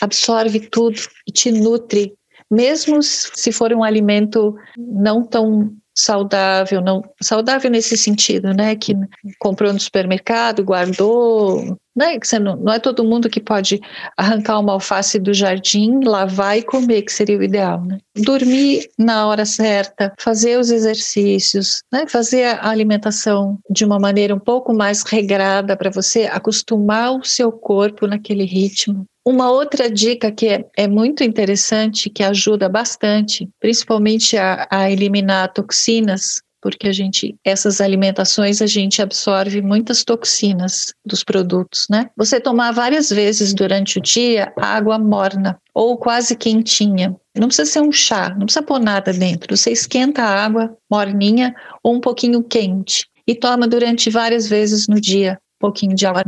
absorve 0.00 0.60
tudo 0.60 0.98
e 1.28 1.32
te 1.32 1.52
nutre, 1.52 2.14
mesmo 2.50 3.02
se 3.02 3.52
for 3.52 3.74
um 3.74 3.84
alimento 3.84 4.56
não 4.78 5.22
tão 5.22 5.70
saudável, 5.94 6.80
não 6.80 7.02
saudável 7.20 7.70
nesse 7.70 7.94
sentido, 7.98 8.54
né? 8.54 8.74
Que 8.74 8.94
comprou 9.38 9.70
no 9.70 9.78
supermercado, 9.78 10.64
guardou, 10.64 11.78
né? 11.94 12.18
Que 12.18 12.38
não, 12.38 12.56
não 12.56 12.72
é 12.72 12.78
todo 12.78 13.04
mundo 13.04 13.28
que 13.28 13.40
pode 13.40 13.80
arrancar 14.16 14.58
uma 14.58 14.72
alface 14.72 15.18
do 15.18 15.32
jardim, 15.32 16.00
lavar 16.04 16.58
e 16.58 16.62
comer, 16.62 17.02
que 17.02 17.12
seria 17.12 17.38
o 17.38 17.42
ideal, 17.42 17.84
né? 17.84 17.98
Dormir 18.16 18.88
na 18.98 19.26
hora 19.26 19.44
certa, 19.44 20.12
fazer 20.18 20.58
os 20.58 20.70
exercícios, 20.70 21.82
né? 21.92 22.06
Fazer 22.06 22.44
a 22.44 22.68
alimentação 22.68 23.58
de 23.70 23.84
uma 23.84 23.98
maneira 23.98 24.34
um 24.34 24.40
pouco 24.40 24.74
mais 24.74 25.02
regrada 25.02 25.76
para 25.76 25.90
você 25.90 26.24
acostumar 26.24 27.12
o 27.12 27.24
seu 27.24 27.52
corpo 27.52 28.06
naquele 28.06 28.44
ritmo. 28.44 29.06
Uma 29.24 29.52
outra 29.52 29.88
dica 29.88 30.32
que 30.32 30.48
é, 30.48 30.64
é, 30.76 30.88
muito 30.88 31.22
interessante, 31.22 32.10
que 32.10 32.24
ajuda 32.24 32.68
bastante, 32.68 33.48
principalmente 33.60 34.36
a, 34.36 34.66
a, 34.68 34.90
eliminar 34.90 35.52
toxinas, 35.52 36.42
porque 36.62 36.86
a 36.86 36.92
gente, 36.92 37.36
essas 37.44 37.80
alimentações, 37.80 38.62
a 38.62 38.66
gente 38.66 39.02
absorve 39.02 39.60
muitas 39.60 40.04
toxinas 40.04 40.94
dos 41.04 41.24
produtos, 41.24 41.86
né? 41.90 42.08
Você 42.16 42.40
tomar 42.40 42.72
várias 42.72 43.10
vezes 43.10 43.52
durante 43.52 43.98
o 43.98 44.00
dia 44.00 44.52
água 44.56 44.98
morna 44.98 45.58
ou 45.74 45.98
quase 45.98 46.36
quentinha. 46.36 47.14
Não 47.36 47.48
precisa 47.48 47.70
ser 47.70 47.80
um 47.80 47.90
chá, 47.90 48.30
não 48.30 48.46
precisa 48.46 48.62
pôr 48.62 48.78
nada 48.78 49.12
dentro. 49.12 49.56
Você 49.56 49.72
esquenta 49.72 50.22
a 50.22 50.44
água 50.44 50.76
morninha 50.88 51.54
ou 51.82 51.96
um 51.96 52.00
pouquinho 52.00 52.42
quente 52.42 53.06
e 53.26 53.34
toma 53.34 53.66
durante 53.66 54.08
várias 54.08 54.48
vezes 54.48 54.86
no 54.86 55.00
dia 55.00 55.38
pouquinho 55.62 55.94
de 55.94 56.04
água. 56.04 56.24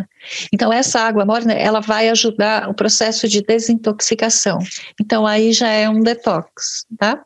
Então, 0.53 0.73
essa 0.73 1.01
água 1.01 1.27
morna, 1.27 1.53
ela 1.53 1.81
vai 1.81 2.09
ajudar 2.09 2.71
o 2.71 2.75
processo 2.75 3.29
de 3.29 3.43
desintoxicação. 3.43 4.61
Então, 5.01 5.27
aí 5.27 5.53
já 5.53 5.69
é 5.69 5.89
um 5.89 6.01
detox, 6.01 6.87
tá? 6.97 7.21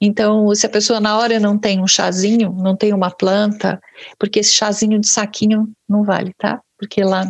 Então, 0.00 0.54
se 0.54 0.64
a 0.64 0.70
pessoa 0.70 1.00
na 1.00 1.18
hora 1.18 1.40
não 1.40 1.58
tem 1.58 1.80
um 1.82 1.86
chazinho, 1.86 2.52
não 2.52 2.76
tem 2.76 2.92
uma 2.92 3.10
planta, 3.10 3.80
porque 4.18 4.40
esse 4.40 4.52
chazinho 4.52 4.98
de 4.98 5.08
saquinho 5.08 5.68
não 5.88 6.04
vale, 6.04 6.32
tá? 6.38 6.60
Porque 6.78 7.02
lá, 7.02 7.28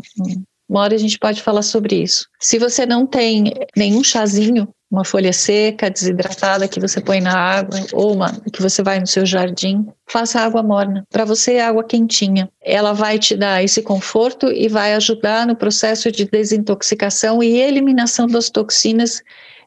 uma 0.69 0.81
hora 0.81 0.95
a 0.95 0.99
gente 0.99 1.19
pode 1.19 1.43
falar 1.43 1.63
sobre 1.63 2.03
isso. 2.03 2.27
Se 2.39 2.59
você 2.59 2.85
não 2.85 3.07
tem 3.07 3.55
nenhum 3.75 4.05
chazinho, 4.05 4.69
uma 4.91 5.05
folha 5.05 5.33
seca, 5.33 5.91
desidratada 5.91 6.69
que 6.69 6.81
você 6.81 7.01
põe 7.01 7.21
na 7.21 7.35
água 7.35 7.79
ou 7.93 8.15
uma 8.15 8.33
que 8.53 8.63
você 8.63 8.83
vai 8.83 8.99
no 8.99 9.07
seu 9.07 9.25
jardim, 9.25 9.87
faça 10.07 10.41
água 10.41 10.63
morna. 10.63 11.05
Para 11.11 11.25
você 11.25 11.55
é 11.55 11.65
água 11.65 11.85
quentinha. 11.85 12.51
Ela 12.63 12.93
vai 12.93 13.19
te 13.19 13.37
dar 13.37 13.63
esse 13.63 13.83
conforto 13.83 14.51
e 14.51 14.69
vai 14.69 14.95
ajudar 14.95 15.47
no 15.47 15.57
processo 15.57 16.11
de 16.11 16.25
desintoxicação 16.25 17.43
e 17.43 17.59
eliminação 17.59 18.27
das 18.27 18.49
toxinas 18.49 19.23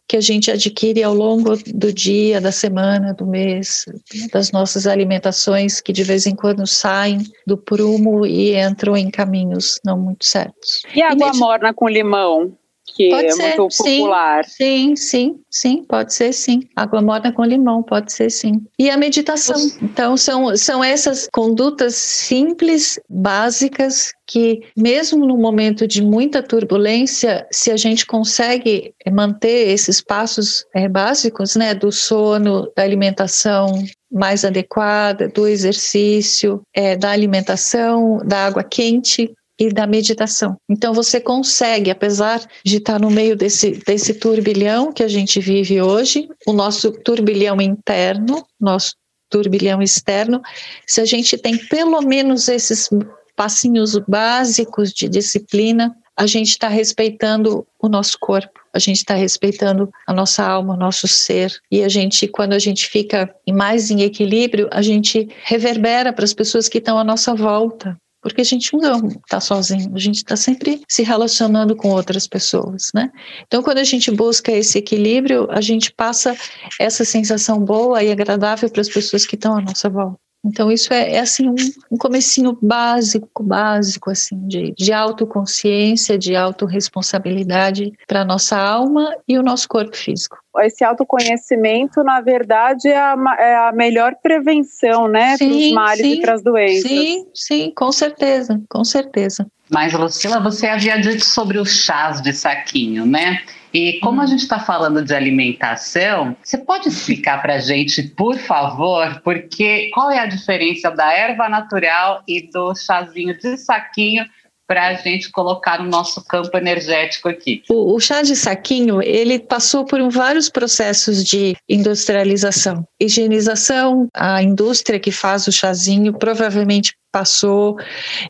que 0.08 0.18
a 0.18 0.22
gente 0.22 0.52
adquire 0.52 1.02
ao 1.04 1.14
longo 1.14 1.56
do 1.74 1.94
dia, 1.94 2.42
da 2.42 2.52
semana, 2.52 3.14
do 3.14 3.26
mês, 3.26 3.86
das 4.32 4.52
nossas 4.52 4.86
alimentações 4.86 5.80
que 5.80 5.94
de 5.94 6.04
vez 6.04 6.26
em 6.26 6.36
quando 6.36 6.68
saem 6.68 7.20
do 7.48 7.58
prumo 7.58 8.26
e 8.26 8.56
entram 8.60 8.98
em 8.98 9.10
caminhos 9.10 9.80
não 9.86 9.98
muito 9.98 10.26
certos. 10.26 10.84
E 10.94 11.02
água 11.02 11.32
morna 11.34 11.74
com 11.74 11.88
limão? 11.88 12.58
Que 12.86 13.10
pode 13.10 13.28
é 13.28 13.32
ser, 13.32 13.58
muito 13.58 13.78
popular. 13.78 14.46
Sim, 14.46 14.96
sim, 14.96 15.40
sim, 15.50 15.84
pode 15.84 16.14
ser 16.14 16.34
sim. 16.34 16.62
Água 16.76 17.02
morna 17.02 17.32
com 17.32 17.44
limão, 17.44 17.84
pode 17.84 18.12
ser 18.12 18.30
sim. 18.30 18.62
E 18.78 18.90
a 18.90 18.98
meditação. 18.98 19.56
Então, 19.82 20.18
são, 20.18 20.56
são 20.56 20.84
essas 20.84 21.28
condutas 21.32 21.96
simples, 21.96 23.00
básicas, 23.10 24.12
que 24.28 24.62
mesmo 24.78 25.26
no 25.26 25.38
momento 25.38 25.88
de 25.88 26.02
muita 26.02 26.42
turbulência, 26.42 27.46
se 27.52 27.72
a 27.72 27.78
gente 27.78 28.06
consegue 28.06 28.94
manter 29.12 29.70
esses 29.70 30.02
passos 30.02 30.66
é, 30.74 30.88
básicos, 30.88 31.56
né, 31.56 31.74
do 31.74 31.92
sono, 31.92 32.72
da 32.76 32.84
alimentação, 32.84 33.84
mais 34.12 34.44
adequada, 34.44 35.30
do 35.30 35.48
exercício, 35.48 36.62
é, 36.74 36.98
da 36.98 37.12
alimentação, 37.12 38.20
da 38.26 38.46
água 38.46 38.64
quente, 38.64 39.34
e 39.62 39.72
da 39.72 39.86
meditação. 39.86 40.58
Então 40.68 40.92
você 40.92 41.22
consegue, 41.22 41.92
apesar 41.92 42.44
de 42.66 42.78
estar 42.78 43.00
no 43.00 43.12
meio 43.12 43.36
desse, 43.36 43.80
desse 43.86 44.16
turbilhão 44.16 44.92
que 44.92 45.04
a 45.04 45.08
gente 45.08 45.40
vive 45.40 45.80
hoje, 45.80 46.28
o 46.48 46.52
nosso 46.52 46.92
turbilhão 46.92 47.62
interno, 47.62 48.44
nosso 48.60 48.96
turbilhão 49.30 49.80
externo, 49.80 50.42
se 50.88 51.00
a 51.00 51.06
gente 51.06 51.38
tem 51.38 51.56
pelo 51.56 52.02
menos 52.02 52.48
esses 52.48 52.90
passinhos 53.36 53.96
básicos 54.08 54.92
de 54.92 55.08
disciplina, 55.08 55.96
a 56.18 56.26
gente 56.26 56.50
está 56.50 56.68
respeitando 56.68 57.64
o 57.80 57.88
nosso 57.88 58.18
corpo, 58.20 58.60
a 58.74 58.80
gente 58.80 58.98
está 58.98 59.14
respeitando 59.14 59.92
a 60.08 60.14
nossa 60.14 60.44
alma, 60.44 60.74
o 60.74 60.78
nosso 60.78 61.08
ser. 61.08 61.56
E 61.72 61.84
a 61.84 61.88
gente, 61.88 62.28
quando 62.28 62.54
a 62.54 62.60
gente 62.60 62.88
fica 62.88 63.32
mais 63.48 63.92
em 63.92 64.02
equilíbrio, 64.02 64.68
a 64.72 64.82
gente 64.82 65.30
reverbera 65.44 66.12
para 66.12 66.26
as 66.26 66.34
pessoas 66.34 66.68
que 66.68 66.80
estão 66.80 66.98
à 66.98 67.04
nossa 67.04 67.36
volta 67.36 67.96
porque 68.22 68.42
a 68.42 68.46
gente 68.46 68.72
não 68.78 69.08
está 69.08 69.40
sozinho, 69.40 69.92
a 69.96 70.00
gente 70.00 70.18
está 70.18 70.36
sempre 70.36 70.82
se 70.88 71.04
relacionando 71.04 71.76
com 71.76 71.90
outras 71.90 72.28
pessoas, 72.28 72.92
né? 72.94 73.10
Então, 73.48 73.64
quando 73.64 73.80
a 73.80 73.84
gente 73.84 74.12
busca 74.12 74.52
esse 74.52 74.78
equilíbrio, 74.78 75.48
a 75.50 75.62
gente 75.62 75.92
passa 75.92 76.36
essa 76.80 77.04
sensação 77.04 77.60
boa 77.60 78.04
e 78.04 78.12
agradável 78.12 78.70
para 78.70 78.82
as 78.82 78.90
pessoas 78.90 79.26
que 79.26 79.36
estão 79.36 79.58
à 79.58 79.62
nossa 79.62 79.90
volta. 79.90 80.31
Então, 80.44 80.72
isso 80.72 80.92
é, 80.92 81.14
é 81.14 81.20
assim, 81.20 81.48
um, 81.48 81.56
um 81.92 81.98
comecinho 81.98 82.58
básico, 82.60 83.44
básico, 83.44 84.10
assim, 84.10 84.48
de, 84.48 84.74
de 84.76 84.92
autoconsciência, 84.92 86.18
de 86.18 86.36
autorresponsabilidade 86.36 87.94
para 88.08 88.22
a 88.22 88.26
nossa 88.26 88.58
alma 88.58 89.16
e 89.28 89.38
o 89.38 89.44
nosso 89.44 89.68
corpo 89.68 89.96
físico. 89.96 90.38
Esse 90.60 90.84
autoconhecimento, 90.84 92.04
na 92.04 92.22
verdade, 92.22 92.90
é 92.90 92.98
a, 92.98 93.16
é 93.40 93.56
a 93.56 93.72
melhor 93.72 94.16
prevenção, 94.22 95.08
né, 95.08 95.38
para 95.38 95.48
os 95.48 95.72
males 95.72 96.06
sim, 96.06 96.14
e 96.14 96.22
para 96.22 96.34
as 96.34 96.44
doenças. 96.44 96.90
Sim, 96.90 97.28
sim, 97.34 97.74
com 97.76 97.92
certeza, 97.92 98.60
com 98.68 98.84
certeza. 98.84 99.46
Mas, 99.70 99.94
Lucila, 99.94 100.40
você 100.40 100.68
havia 100.68 101.00
dito 101.00 101.24
sobre 101.24 101.58
os 101.58 101.70
chás 101.70 102.20
de 102.20 102.34
saquinho, 102.34 103.06
né? 103.06 103.42
E 103.74 104.00
como 104.00 104.22
a 104.22 104.26
gente 104.26 104.42
está 104.42 104.60
falando 104.60 105.04
de 105.04 105.14
alimentação, 105.14 106.36
você 106.44 106.58
pode 106.58 106.90
explicar 106.90 107.42
para 107.42 107.56
a 107.56 107.60
gente, 107.60 108.04
por 108.04 108.38
favor, 108.38 109.22
porque 109.24 109.90
qual 109.94 110.12
é 110.12 110.20
a 110.20 110.26
diferença 110.26 110.92
da 110.92 111.12
erva 111.12 111.48
natural 111.48 112.24
e 112.28 112.50
do 112.52 112.76
chazinho 112.76 113.38
de 113.38 113.58
saquinho 113.58 114.26
para 114.72 114.88
a 114.88 114.94
gente 114.94 115.30
colocar 115.32 115.84
no 115.84 115.90
nosso 115.90 116.24
campo 116.24 116.56
energético 116.56 117.28
aqui. 117.28 117.62
O, 117.70 117.94
o, 117.94 118.00
chá 118.00 118.22
de 118.22 118.38
saquinho, 118.38 119.02
ele 119.04 119.38
passou 119.38 119.84
por 119.84 120.02
vários 120.10 120.48
processos 120.48 121.26
de 121.26 121.58
industrialização. 121.68 122.88
Higienização, 122.98 124.08
a 124.16 124.42
indústria 124.42 124.98
que 124.98 125.12
faz 125.12 125.46
o 125.46 125.52
chazinho 125.52 126.14
provavelmente 126.14 126.94
passou. 127.12 127.78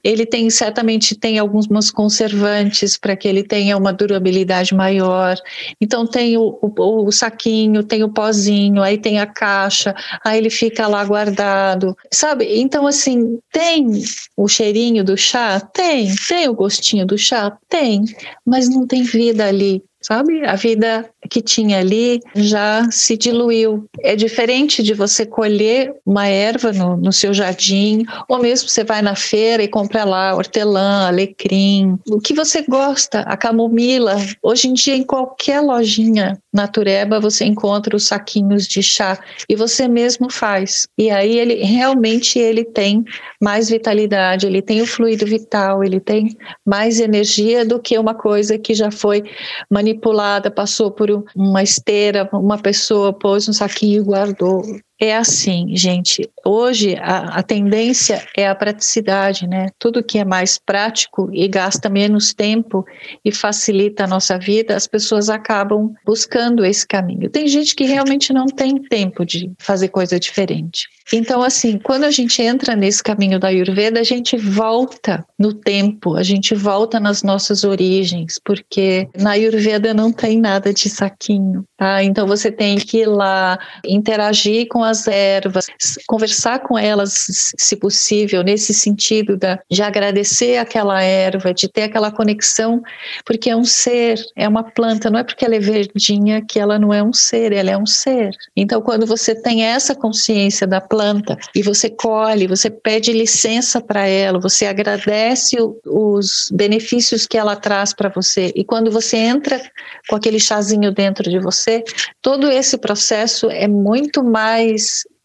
Ele 0.03 0.25
tem 0.25 0.49
certamente 0.49 1.15
tem 1.15 1.37
alguns 1.37 1.67
conservantes 1.91 2.97
para 2.97 3.15
que 3.15 3.27
ele 3.27 3.43
tenha 3.43 3.77
uma 3.77 3.93
durabilidade 3.93 4.73
maior. 4.73 5.35
Então 5.79 6.05
tem 6.05 6.37
o, 6.37 6.57
o, 6.61 7.05
o, 7.05 7.11
saquinho, 7.11 7.83
tem 7.83 8.03
o 8.03 8.09
pozinho, 8.09 8.81
aí 8.81 8.97
tem 8.97 9.19
a 9.19 9.25
caixa, 9.25 9.93
aí 10.23 10.37
ele 10.37 10.49
fica 10.49 10.87
lá 10.87 11.03
guardado, 11.05 11.95
sabe? 12.11 12.59
Então 12.59 12.87
assim 12.87 13.39
tem 13.51 13.87
o 14.35 14.47
cheirinho 14.47 15.03
do 15.03 15.15
chá, 15.17 15.59
tem, 15.59 16.13
tem 16.27 16.49
o 16.49 16.53
gostinho 16.53 17.05
do 17.05 17.17
chá, 17.17 17.55
tem, 17.69 18.03
mas 18.45 18.69
não 18.69 18.87
tem 18.87 19.03
vida 19.03 19.45
ali 19.45 19.83
sabe? 20.01 20.43
A 20.45 20.55
vida 20.55 21.09
que 21.29 21.41
tinha 21.41 21.79
ali 21.79 22.19
já 22.35 22.89
se 22.91 23.15
diluiu. 23.15 23.85
É 24.01 24.15
diferente 24.15 24.81
de 24.81 24.93
você 24.93 25.25
colher 25.25 25.93
uma 26.05 26.27
erva 26.27 26.71
no, 26.71 26.97
no 26.97 27.11
seu 27.11 27.33
jardim, 27.33 28.05
ou 28.27 28.39
mesmo 28.39 28.69
você 28.69 28.83
vai 28.83 29.01
na 29.01 29.15
feira 29.15 29.63
e 29.63 29.67
compra 29.67 30.03
lá 30.03 30.35
hortelã, 30.35 31.07
alecrim, 31.07 31.97
o 32.09 32.19
que 32.19 32.33
você 32.33 32.63
gosta, 32.63 33.21
a 33.21 33.37
camomila. 33.37 34.17
Hoje 34.41 34.67
em 34.67 34.73
dia, 34.73 34.95
em 34.95 35.03
qualquer 35.03 35.61
lojinha 35.61 36.41
natureba, 36.53 37.19
você 37.19 37.45
encontra 37.45 37.95
os 37.95 38.05
saquinhos 38.05 38.67
de 38.67 38.81
chá 38.81 39.19
e 39.47 39.55
você 39.55 39.87
mesmo 39.87 40.31
faz. 40.31 40.87
E 40.97 41.09
aí 41.09 41.37
ele 41.37 41.63
realmente 41.63 42.39
ele 42.39 42.65
tem 42.65 43.03
mais 43.41 43.69
vitalidade, 43.69 44.47
ele 44.47 44.61
tem 44.61 44.81
o 44.81 44.87
fluido 44.87 45.25
vital, 45.25 45.83
ele 45.83 45.99
tem 45.99 46.35
mais 46.65 46.99
energia 46.99 47.63
do 47.65 47.79
que 47.79 47.97
uma 47.97 48.13
coisa 48.13 48.57
que 48.57 48.73
já 48.73 48.91
foi 48.91 49.23
manipulada 49.69 50.49
passou 50.49 50.91
por 50.91 51.10
uma 51.35 51.63
esteira, 51.63 52.29
uma 52.33 52.57
pessoa 52.57 53.13
pôs 53.13 53.47
um 53.47 53.53
saquinho 53.53 54.01
e 54.01 54.05
guardou. 54.05 54.63
É 55.03 55.15
assim, 55.15 55.75
gente. 55.75 56.29
Hoje 56.45 56.95
a, 57.01 57.39
a, 57.39 57.41
tendência 57.41 58.23
é 58.37 58.47
a 58.47 58.53
praticidade, 58.53 59.47
né? 59.47 59.69
Tudo 59.79 60.03
que 60.03 60.19
é 60.19 60.23
mais 60.23 60.59
prático 60.59 61.27
e 61.33 61.47
gasta 61.47 61.89
menos 61.89 62.35
tempo 62.35 62.85
e 63.25 63.31
facilita 63.31 64.03
a 64.03 64.07
nossa 64.07 64.37
vida, 64.37 64.75
as 64.75 64.85
pessoas 64.85 65.27
acabam 65.27 65.91
buscando 66.05 66.63
esse 66.63 66.85
caminho. 66.85 67.31
Tem 67.31 67.47
gente 67.47 67.73
que 67.73 67.83
realmente 67.83 68.31
não 68.31 68.45
tem 68.45 68.79
tempo 68.79 69.25
de 69.25 69.51
fazer 69.57 69.87
coisa 69.87 70.19
diferente. 70.19 70.87
Então, 71.13 71.41
assim, 71.41 71.77
quando 71.77 72.05
a 72.05 72.11
gente 72.11 72.41
entra 72.41 72.75
nesse 72.75 73.03
caminho 73.03 73.39
da 73.39 73.49
Ayurveda, 73.49 73.99
a 73.99 74.03
gente 74.03 74.37
volta 74.37 75.25
no 75.37 75.53
tempo, 75.53 76.15
a 76.15 76.23
gente 76.23 76.55
volta 76.55 76.99
nas 76.99 77.21
nossas 77.21 77.63
origens, 77.63 78.39
porque 78.43 79.09
na 79.17 79.31
Ayurveda 79.31 79.93
não 79.93 80.11
tem 80.11 80.39
nada 80.39 80.73
de 80.73 80.89
saquinho, 80.89 81.65
tá? 81.75 82.03
Então 82.03 82.25
você 82.25 82.51
tem 82.51 82.77
que 82.77 82.99
ir 82.99 83.07
lá 83.07 83.59
interagir 83.85 84.67
com 84.69 84.83
as 84.91 85.07
ervas, 85.07 85.67
conversar 86.07 86.59
com 86.59 86.77
elas, 86.77 87.53
se 87.57 87.75
possível, 87.75 88.43
nesse 88.43 88.73
sentido 88.73 89.37
da, 89.37 89.59
de 89.69 89.81
agradecer 89.81 90.57
aquela 90.57 91.01
erva, 91.01 91.53
de 91.53 91.67
ter 91.67 91.83
aquela 91.83 92.11
conexão, 92.11 92.81
porque 93.25 93.49
é 93.49 93.55
um 93.55 93.63
ser, 93.63 94.19
é 94.35 94.47
uma 94.47 94.63
planta, 94.63 95.09
não 95.09 95.19
é 95.19 95.23
porque 95.23 95.45
ela 95.45 95.55
é 95.55 95.59
verdinha 95.59 96.41
que 96.41 96.59
ela 96.59 96.77
não 96.77 96.93
é 96.93 97.01
um 97.01 97.13
ser, 97.13 97.51
ela 97.53 97.71
é 97.71 97.77
um 97.77 97.85
ser. 97.85 98.31
Então, 98.55 98.81
quando 98.81 99.05
você 99.05 99.33
tem 99.33 99.63
essa 99.63 99.95
consciência 99.95 100.67
da 100.67 100.81
planta 100.81 101.37
e 101.55 101.61
você 101.61 101.89
colhe, 101.89 102.47
você 102.47 102.69
pede 102.69 103.13
licença 103.13 103.81
para 103.81 104.07
ela, 104.07 104.39
você 104.39 104.65
agradece 104.65 105.57
o, 105.59 105.79
os 105.85 106.49
benefícios 106.53 107.25
que 107.25 107.37
ela 107.37 107.55
traz 107.55 107.93
para 107.93 108.09
você, 108.09 108.51
e 108.55 108.63
quando 108.63 108.91
você 108.91 109.17
entra 109.17 109.61
com 110.09 110.15
aquele 110.15 110.39
chazinho 110.39 110.91
dentro 110.91 111.29
de 111.29 111.39
você, 111.39 111.83
todo 112.21 112.49
esse 112.51 112.77
processo 112.77 113.49
é 113.49 113.67
muito 113.67 114.23
mais 114.23 114.80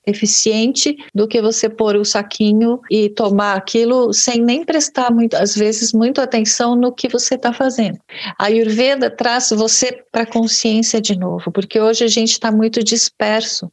eficiente 0.07 0.97
do 1.13 1.27
que 1.27 1.43
você 1.43 1.69
pôr 1.69 1.97
o 1.97 2.05
saquinho 2.05 2.81
e 2.89 3.09
tomar 3.09 3.57
aquilo 3.57 4.13
sem 4.13 4.41
nem 4.41 4.65
prestar 4.65 5.13
muito, 5.13 5.35
às 5.35 5.55
vezes 5.57 5.93
muito 5.93 6.21
atenção 6.21 6.77
no 6.77 6.93
que 6.93 7.09
você 7.09 7.35
está 7.35 7.53
fazendo. 7.53 7.99
A 8.39 8.47
Ayurveda 8.47 9.11
traz 9.11 9.51
você 9.51 10.05
para 10.13 10.23
a 10.23 10.27
consciência 10.27 11.01
de 11.01 11.19
novo, 11.19 11.51
porque 11.51 11.81
hoje 11.81 12.05
a 12.05 12.09
gente 12.09 12.33
está 12.33 12.53
muito 12.53 12.83
disperso. 12.85 13.69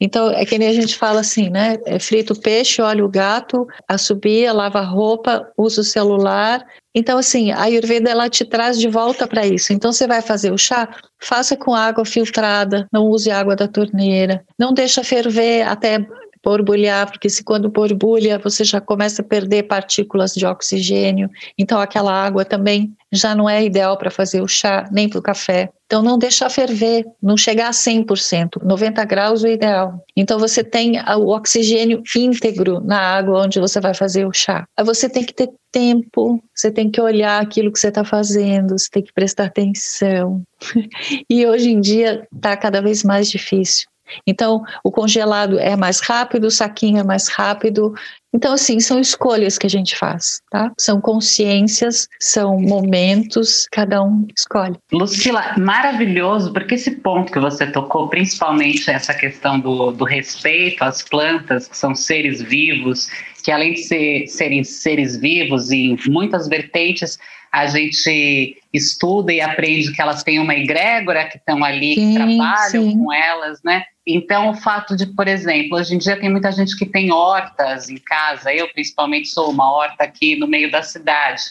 Então 0.00 0.30
é 0.30 0.44
que 0.44 0.58
nem 0.58 0.68
a 0.68 0.72
gente 0.72 0.96
fala 0.96 1.20
assim, 1.20 1.48
né? 1.48 1.76
É 1.86 1.98
frito 2.00 2.32
o 2.32 2.40
peixe, 2.40 2.82
olha 2.82 3.04
o 3.04 3.08
gato, 3.08 3.66
assobia, 3.86 4.52
lava 4.52 4.80
a 4.80 4.84
roupa, 4.84 5.48
usa 5.56 5.82
o 5.82 5.84
celular, 5.84 6.66
então, 6.98 7.18
assim, 7.18 7.50
a 7.52 7.64
Ayurveda 7.64 8.08
ela 8.08 8.30
te 8.30 8.42
traz 8.42 8.78
de 8.78 8.88
volta 8.88 9.28
para 9.28 9.46
isso. 9.46 9.70
Então, 9.70 9.92
você 9.92 10.06
vai 10.06 10.22
fazer 10.22 10.50
o 10.50 10.56
chá, 10.56 10.88
faça 11.18 11.54
com 11.54 11.74
água 11.74 12.06
filtrada, 12.06 12.88
não 12.90 13.04
use 13.10 13.30
água 13.30 13.54
da 13.54 13.68
torneira, 13.68 14.42
não 14.58 14.72
deixa 14.72 15.04
ferver 15.04 15.68
até 15.68 15.98
borbulhar, 16.46 17.10
porque 17.10 17.28
se 17.28 17.42
quando 17.42 17.68
borbulha 17.68 18.38
você 18.38 18.62
já 18.62 18.80
começa 18.80 19.20
a 19.20 19.24
perder 19.24 19.64
partículas 19.64 20.32
de 20.32 20.46
oxigênio, 20.46 21.28
então 21.58 21.80
aquela 21.80 22.12
água 22.12 22.44
também 22.44 22.94
já 23.12 23.34
não 23.34 23.50
é 23.50 23.64
ideal 23.64 23.98
para 23.98 24.12
fazer 24.12 24.40
o 24.40 24.46
chá, 24.46 24.88
nem 24.92 25.08
para 25.08 25.18
o 25.18 25.22
café. 25.22 25.70
Então 25.86 26.02
não 26.02 26.16
deixar 26.16 26.48
ferver, 26.48 27.04
não 27.20 27.36
chegar 27.36 27.68
a 27.68 27.72
100%, 27.72 28.62
90 28.62 29.04
graus 29.04 29.42
é 29.42 29.48
o 29.48 29.50
ideal. 29.50 30.04
Então 30.16 30.38
você 30.38 30.62
tem 30.62 31.00
o 31.00 31.28
oxigênio 31.28 32.00
íntegro 32.16 32.80
na 32.80 32.98
água 32.98 33.42
onde 33.44 33.58
você 33.58 33.80
vai 33.80 33.94
fazer 33.94 34.24
o 34.24 34.32
chá. 34.32 34.66
Você 34.84 35.08
tem 35.08 35.24
que 35.24 35.34
ter 35.34 35.50
tempo, 35.72 36.40
você 36.54 36.70
tem 36.70 36.88
que 36.88 37.00
olhar 37.00 37.42
aquilo 37.42 37.72
que 37.72 37.80
você 37.80 37.88
está 37.88 38.04
fazendo, 38.04 38.78
você 38.78 38.88
tem 38.88 39.02
que 39.02 39.12
prestar 39.12 39.46
atenção. 39.46 40.42
E 41.28 41.44
hoje 41.44 41.70
em 41.70 41.80
dia 41.80 42.26
está 42.34 42.56
cada 42.56 42.80
vez 42.80 43.02
mais 43.02 43.28
difícil. 43.28 43.86
Então, 44.26 44.62
o 44.84 44.90
congelado 44.90 45.58
é 45.58 45.76
mais 45.76 46.00
rápido, 46.00 46.46
o 46.46 46.50
saquinho 46.50 46.98
é 46.98 47.04
mais 47.04 47.28
rápido. 47.28 47.94
Então, 48.34 48.52
assim, 48.52 48.80
são 48.80 49.00
escolhas 49.00 49.56
que 49.56 49.66
a 49.66 49.70
gente 49.70 49.96
faz, 49.96 50.42
tá? 50.50 50.70
São 50.78 51.00
consciências, 51.00 52.06
são 52.20 52.60
momentos, 52.60 53.66
cada 53.72 54.02
um 54.02 54.26
escolhe. 54.36 54.76
Lucila, 54.92 55.54
maravilhoso, 55.56 56.52
porque 56.52 56.74
esse 56.74 56.96
ponto 56.96 57.32
que 57.32 57.40
você 57.40 57.66
tocou, 57.66 58.08
principalmente 58.08 58.90
essa 58.90 59.14
questão 59.14 59.58
do, 59.58 59.90
do 59.90 60.04
respeito 60.04 60.82
às 60.82 61.02
plantas, 61.02 61.66
que 61.66 61.76
são 61.76 61.94
seres 61.94 62.42
vivos, 62.42 63.08
que 63.42 63.50
além 63.50 63.72
de 63.72 63.84
ser, 63.84 64.26
serem 64.26 64.64
seres 64.64 65.16
vivos 65.16 65.70
em 65.70 65.96
muitas 66.08 66.46
vertentes, 66.46 67.18
a 67.56 67.64
gente 67.68 68.60
estuda 68.70 69.32
e 69.32 69.40
aprende 69.40 69.90
que 69.90 70.02
elas 70.02 70.22
têm 70.22 70.38
uma 70.38 70.54
egrégora 70.54 71.24
que 71.24 71.38
estão 71.38 71.64
ali, 71.64 71.94
sim, 71.94 72.08
que 72.08 72.14
trabalham 72.14 72.90
sim. 72.90 72.98
com 72.98 73.10
elas, 73.10 73.62
né? 73.64 73.82
Então, 74.06 74.50
o 74.50 74.54
fato 74.54 74.94
de, 74.94 75.06
por 75.06 75.26
exemplo, 75.26 75.78
hoje 75.78 75.94
em 75.94 75.98
dia 75.98 76.20
tem 76.20 76.28
muita 76.28 76.52
gente 76.52 76.76
que 76.76 76.84
tem 76.84 77.10
hortas 77.10 77.88
em 77.88 77.96
casa, 77.96 78.52
eu 78.52 78.70
principalmente 78.74 79.28
sou 79.28 79.50
uma 79.50 79.72
horta 79.72 80.04
aqui 80.04 80.36
no 80.36 80.46
meio 80.46 80.70
da 80.70 80.82
cidade, 80.82 81.44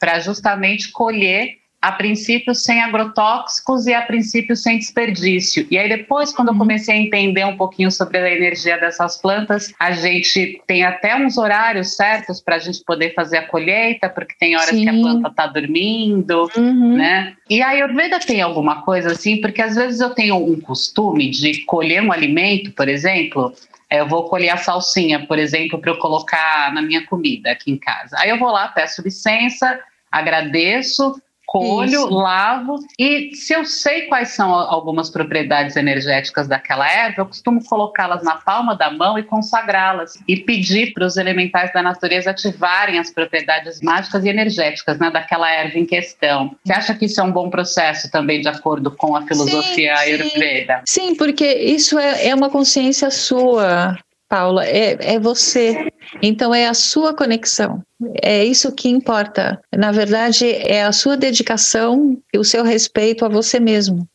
para 0.00 0.18
justamente 0.18 0.90
colher 0.90 1.58
a 1.82 1.90
princípio 1.90 2.54
sem 2.54 2.80
agrotóxicos 2.80 3.88
e 3.88 3.92
a 3.92 4.02
princípio 4.02 4.54
sem 4.54 4.78
desperdício. 4.78 5.66
E 5.68 5.76
aí 5.76 5.88
depois, 5.88 6.32
quando 6.32 6.48
eu 6.48 6.52
uhum. 6.52 6.60
comecei 6.60 6.94
a 6.94 6.98
entender 6.98 7.44
um 7.44 7.56
pouquinho 7.56 7.90
sobre 7.90 8.18
a 8.18 8.30
energia 8.30 8.78
dessas 8.78 9.20
plantas, 9.20 9.74
a 9.80 9.90
gente 9.90 10.62
tem 10.64 10.84
até 10.84 11.16
uns 11.16 11.36
horários 11.36 11.96
certos 11.96 12.40
para 12.40 12.54
a 12.54 12.58
gente 12.60 12.84
poder 12.84 13.12
fazer 13.14 13.38
a 13.38 13.48
colheita, 13.48 14.08
porque 14.08 14.36
tem 14.38 14.54
horas 14.54 14.70
Sim. 14.70 14.84
que 14.84 14.88
a 14.88 14.92
planta 14.92 15.28
está 15.28 15.46
dormindo, 15.48 16.48
uhum. 16.56 16.96
né? 16.96 17.34
E 17.50 17.60
a 17.60 17.70
Ayurveda 17.70 18.20
tem 18.20 18.40
alguma 18.40 18.82
coisa 18.82 19.10
assim, 19.10 19.40
porque 19.40 19.60
às 19.60 19.74
vezes 19.74 20.00
eu 20.00 20.10
tenho 20.10 20.36
um 20.36 20.60
costume 20.60 21.30
de 21.30 21.64
colher 21.64 22.00
um 22.00 22.12
alimento, 22.12 22.70
por 22.70 22.88
exemplo, 22.88 23.52
eu 23.90 24.06
vou 24.06 24.28
colher 24.28 24.50
a 24.50 24.56
salsinha, 24.56 25.26
por 25.26 25.38
exemplo, 25.38 25.80
para 25.80 25.90
eu 25.90 25.98
colocar 25.98 26.72
na 26.72 26.80
minha 26.80 27.04
comida 27.06 27.50
aqui 27.50 27.72
em 27.72 27.76
casa. 27.76 28.16
Aí 28.20 28.30
eu 28.30 28.38
vou 28.38 28.52
lá, 28.52 28.68
peço 28.68 29.02
licença, 29.02 29.80
agradeço, 30.10 31.20
colho, 31.46 31.84
Isso. 31.84 32.08
lavo 32.10 32.78
e 32.98 33.34
se 33.34 33.52
eu 33.52 33.64
sei 33.64 34.02
quais 34.02 34.30
são 34.30 34.52
algumas 34.54 35.10
propriedades 35.10 35.76
energéticas 35.76 36.48
daquela 36.48 36.88
erva, 36.90 37.20
eu 37.22 37.26
costumo 37.26 37.62
colocá-las 37.64 38.22
na 38.22 38.36
palma 38.36 38.74
da 38.74 38.90
mão 38.90 39.18
e 39.18 39.22
consagrá-las 39.22 40.18
e 40.26 40.36
pedir 40.36 40.92
para 40.92 41.06
os 41.06 41.16
elementais 41.16 41.72
da 41.72 41.82
natureza 41.82 42.30
ativarem 42.30 42.98
as 42.98 43.10
propriedades 43.10 43.80
mágicas 43.82 44.24
e 44.24 44.28
energéticas 44.28 44.98
né, 44.98 45.10
daquela 45.10 45.50
erva 45.50 45.78
em 45.78 45.86
questão. 45.86 46.56
Você 46.64 46.72
acha 46.72 46.94
que 46.94 47.04
isso 47.04 47.20
é 47.20 47.24
um 47.24 47.32
bom 47.32 47.50
processo 47.50 48.10
também 48.10 48.40
de 48.40 48.48
acordo 48.48 48.90
com 48.90 49.14
a 49.14 49.22
filosofia 49.26 49.96
sim, 49.96 50.10
Ayurveda? 50.10 50.82
Sim, 50.86 51.08
sim 51.08 51.14
porque 51.14 51.46
isso 51.46 51.98
é, 51.98 52.28
é 52.28 52.34
uma 52.34 52.50
consciência 52.50 53.10
sua. 53.10 53.98
Paula, 54.28 54.64
é, 54.64 54.96
é 55.14 55.20
você. 55.20 55.92
Então 56.20 56.54
é 56.54 56.66
a 56.66 56.74
sua 56.74 57.14
conexão. 57.14 57.82
É 58.20 58.44
isso 58.44 58.72
que 58.72 58.88
importa. 58.88 59.60
Na 59.74 59.92
verdade, 59.92 60.50
é 60.50 60.84
a 60.84 60.92
sua 60.92 61.16
dedicação 61.16 62.18
e 62.32 62.38
o 62.38 62.44
seu 62.44 62.64
respeito 62.64 63.24
a 63.24 63.28
você 63.28 63.58
mesmo. 63.58 64.06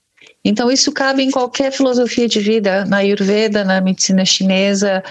Então, 0.44 0.72
isso 0.72 0.94
cabe 0.94 1.24
em 1.24 1.30
qualquer 1.30 1.74
filosofia 1.74 2.26
de 2.26 2.40
vida, 2.40 2.86
na 2.86 2.98
Ayurveda, 2.98 3.66
na 3.66 3.82
medicina 3.82 4.24
chinesa, 4.24 5.04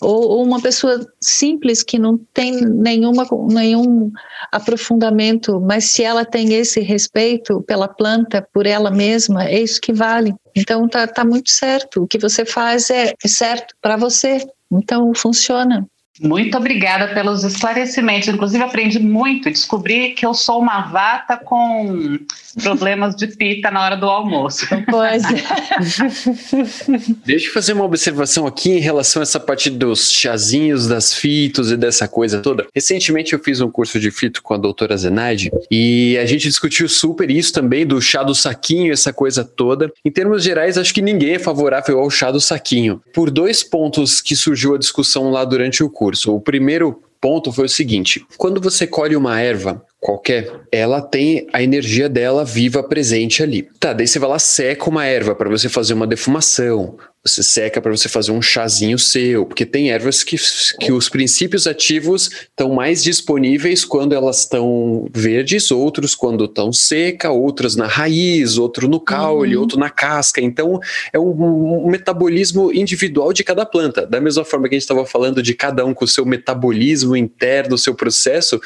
ou, 0.00 0.28
ou 0.28 0.44
uma 0.44 0.60
pessoa 0.60 1.00
simples 1.18 1.82
que 1.82 1.98
não 1.98 2.18
tem 2.34 2.60
nenhuma, 2.60 3.26
nenhum 3.48 4.10
aprofundamento, 4.50 5.58
mas 5.60 5.86
se 5.86 6.02
ela 6.02 6.26
tem 6.26 6.52
esse 6.52 6.80
respeito 6.80 7.62
pela 7.62 7.88
planta, 7.88 8.46
por 8.52 8.66
ela 8.66 8.90
mesma, 8.90 9.44
é 9.44 9.62
isso 9.62 9.80
que 9.80 9.94
vale. 9.94 10.34
Então, 10.54 10.86
tá, 10.86 11.06
tá 11.06 11.24
muito 11.24 11.50
certo. 11.50 12.02
O 12.02 12.06
que 12.06 12.18
você 12.18 12.44
faz 12.44 12.90
é, 12.90 13.14
certo 13.24 13.74
para 13.80 13.96
você. 13.96 14.46
Então, 14.70 15.12
funciona. 15.14 15.86
Muito 16.20 16.58
obrigada 16.58 17.14
pelos 17.14 17.42
esclarecimentos. 17.42 18.28
Inclusive, 18.28 18.62
aprendi 18.62 18.98
muito. 18.98 19.50
Descobri 19.50 20.10
que 20.10 20.26
eu 20.26 20.34
sou 20.34 20.60
uma 20.60 20.82
vata 20.82 21.38
com 21.38 22.18
problemas 22.62 23.16
de 23.16 23.28
pita 23.28 23.70
na 23.70 23.82
hora 23.82 23.96
do 23.96 24.06
almoço. 24.06 24.66
Pois 24.92 25.22
é. 25.24 25.28
Deixa 27.24 27.46
eu 27.46 27.52
fazer 27.52 27.72
uma 27.72 27.84
observação 27.84 28.46
aqui 28.46 28.72
em 28.72 28.80
relação 28.80 29.22
a 29.22 29.22
essa 29.22 29.40
parte 29.40 29.70
dos 29.70 30.10
chazinhos, 30.10 30.86
das 30.86 31.14
fitos 31.14 31.70
e 31.70 31.76
dessa 31.76 32.06
coisa 32.06 32.40
toda. 32.40 32.66
Recentemente 32.74 33.32
eu 33.32 33.38
fiz 33.38 33.60
um 33.60 33.70
curso 33.70 33.98
de 33.98 34.10
fito 34.10 34.42
com 34.42 34.52
a 34.52 34.58
doutora 34.58 34.96
Zenaide 34.96 35.50
e 35.70 36.18
a 36.18 36.26
gente 36.26 36.42
discutiu 36.42 36.88
super 36.88 37.30
isso 37.30 37.52
também 37.52 37.86
do 37.86 38.02
chá 38.02 38.22
do 38.22 38.34
saquinho, 38.34 38.92
essa 38.92 39.12
coisa 39.12 39.44
toda. 39.44 39.90
Em 40.04 40.10
termos 40.10 40.42
gerais, 40.42 40.76
acho 40.76 40.92
que 40.92 41.00
ninguém 41.00 41.34
é 41.36 41.38
favorável 41.38 42.00
ao 42.00 42.10
chá 42.10 42.30
do 42.30 42.40
saquinho. 42.40 43.00
Por 43.14 43.30
dois 43.30 43.62
pontos 43.62 44.20
que 44.20 44.36
surgiu 44.36 44.74
a 44.74 44.78
discussão 44.78 45.30
lá 45.30 45.44
durante 45.44 45.82
o 45.82 45.88
curso 45.88 46.01
curso. 46.02 46.34
O 46.34 46.40
primeiro 46.40 47.00
ponto 47.20 47.52
foi 47.52 47.66
o 47.66 47.68
seguinte: 47.68 48.26
quando 48.36 48.60
você 48.60 48.86
colhe 48.86 49.14
uma 49.14 49.40
erva 49.40 49.84
qualquer, 50.00 50.50
ela 50.72 51.00
tem 51.00 51.46
a 51.52 51.62
energia 51.62 52.08
dela 52.08 52.44
viva 52.44 52.82
presente 52.82 53.40
ali. 53.40 53.68
Tá, 53.78 53.92
daí 53.92 54.08
você 54.08 54.18
vai 54.18 54.30
lá 54.30 54.38
seca 54.40 54.90
uma 54.90 55.06
erva 55.06 55.32
para 55.32 55.48
você 55.48 55.68
fazer 55.68 55.94
uma 55.94 56.08
defumação, 56.08 56.96
você 57.24 57.40
seca 57.42 57.80
para 57.80 57.92
você 57.92 58.08
fazer 58.08 58.32
um 58.32 58.42
chazinho 58.42 58.98
seu, 58.98 59.46
porque 59.46 59.64
tem 59.64 59.92
ervas 59.92 60.24
que, 60.24 60.36
que 60.80 60.90
os 60.90 61.08
princípios 61.08 61.68
ativos 61.68 62.30
estão 62.50 62.74
mais 62.74 63.02
disponíveis 63.02 63.84
quando 63.84 64.12
elas 64.12 64.40
estão 64.40 65.08
verdes, 65.14 65.70
outros 65.70 66.16
quando 66.16 66.46
estão 66.46 66.72
seca, 66.72 67.30
outras 67.30 67.76
na 67.76 67.86
raiz, 67.86 68.58
outro 68.58 68.88
no 68.88 68.98
caule, 68.98 69.54
uhum. 69.54 69.62
outro 69.62 69.78
na 69.78 69.88
casca. 69.88 70.40
Então 70.40 70.80
é 71.12 71.18
um, 71.18 71.84
um, 71.84 71.88
metabolismo 71.88 72.72
individual 72.72 73.32
de 73.32 73.44
cada 73.44 73.64
planta. 73.64 74.04
Da 74.04 74.20
mesma 74.20 74.44
forma 74.44 74.68
que 74.68 74.74
a 74.74 74.78
gente 74.78 74.82
estava 74.82 75.06
falando 75.06 75.40
de 75.40 75.54
cada 75.54 75.84
um 75.84 75.94
com 75.94 76.04
o 76.04 76.08
seu 76.08 76.26
metabolismo 76.26 77.16
interno, 77.16 77.76
o 77.76 77.78
seu 77.78 77.94
processo, 77.94 78.60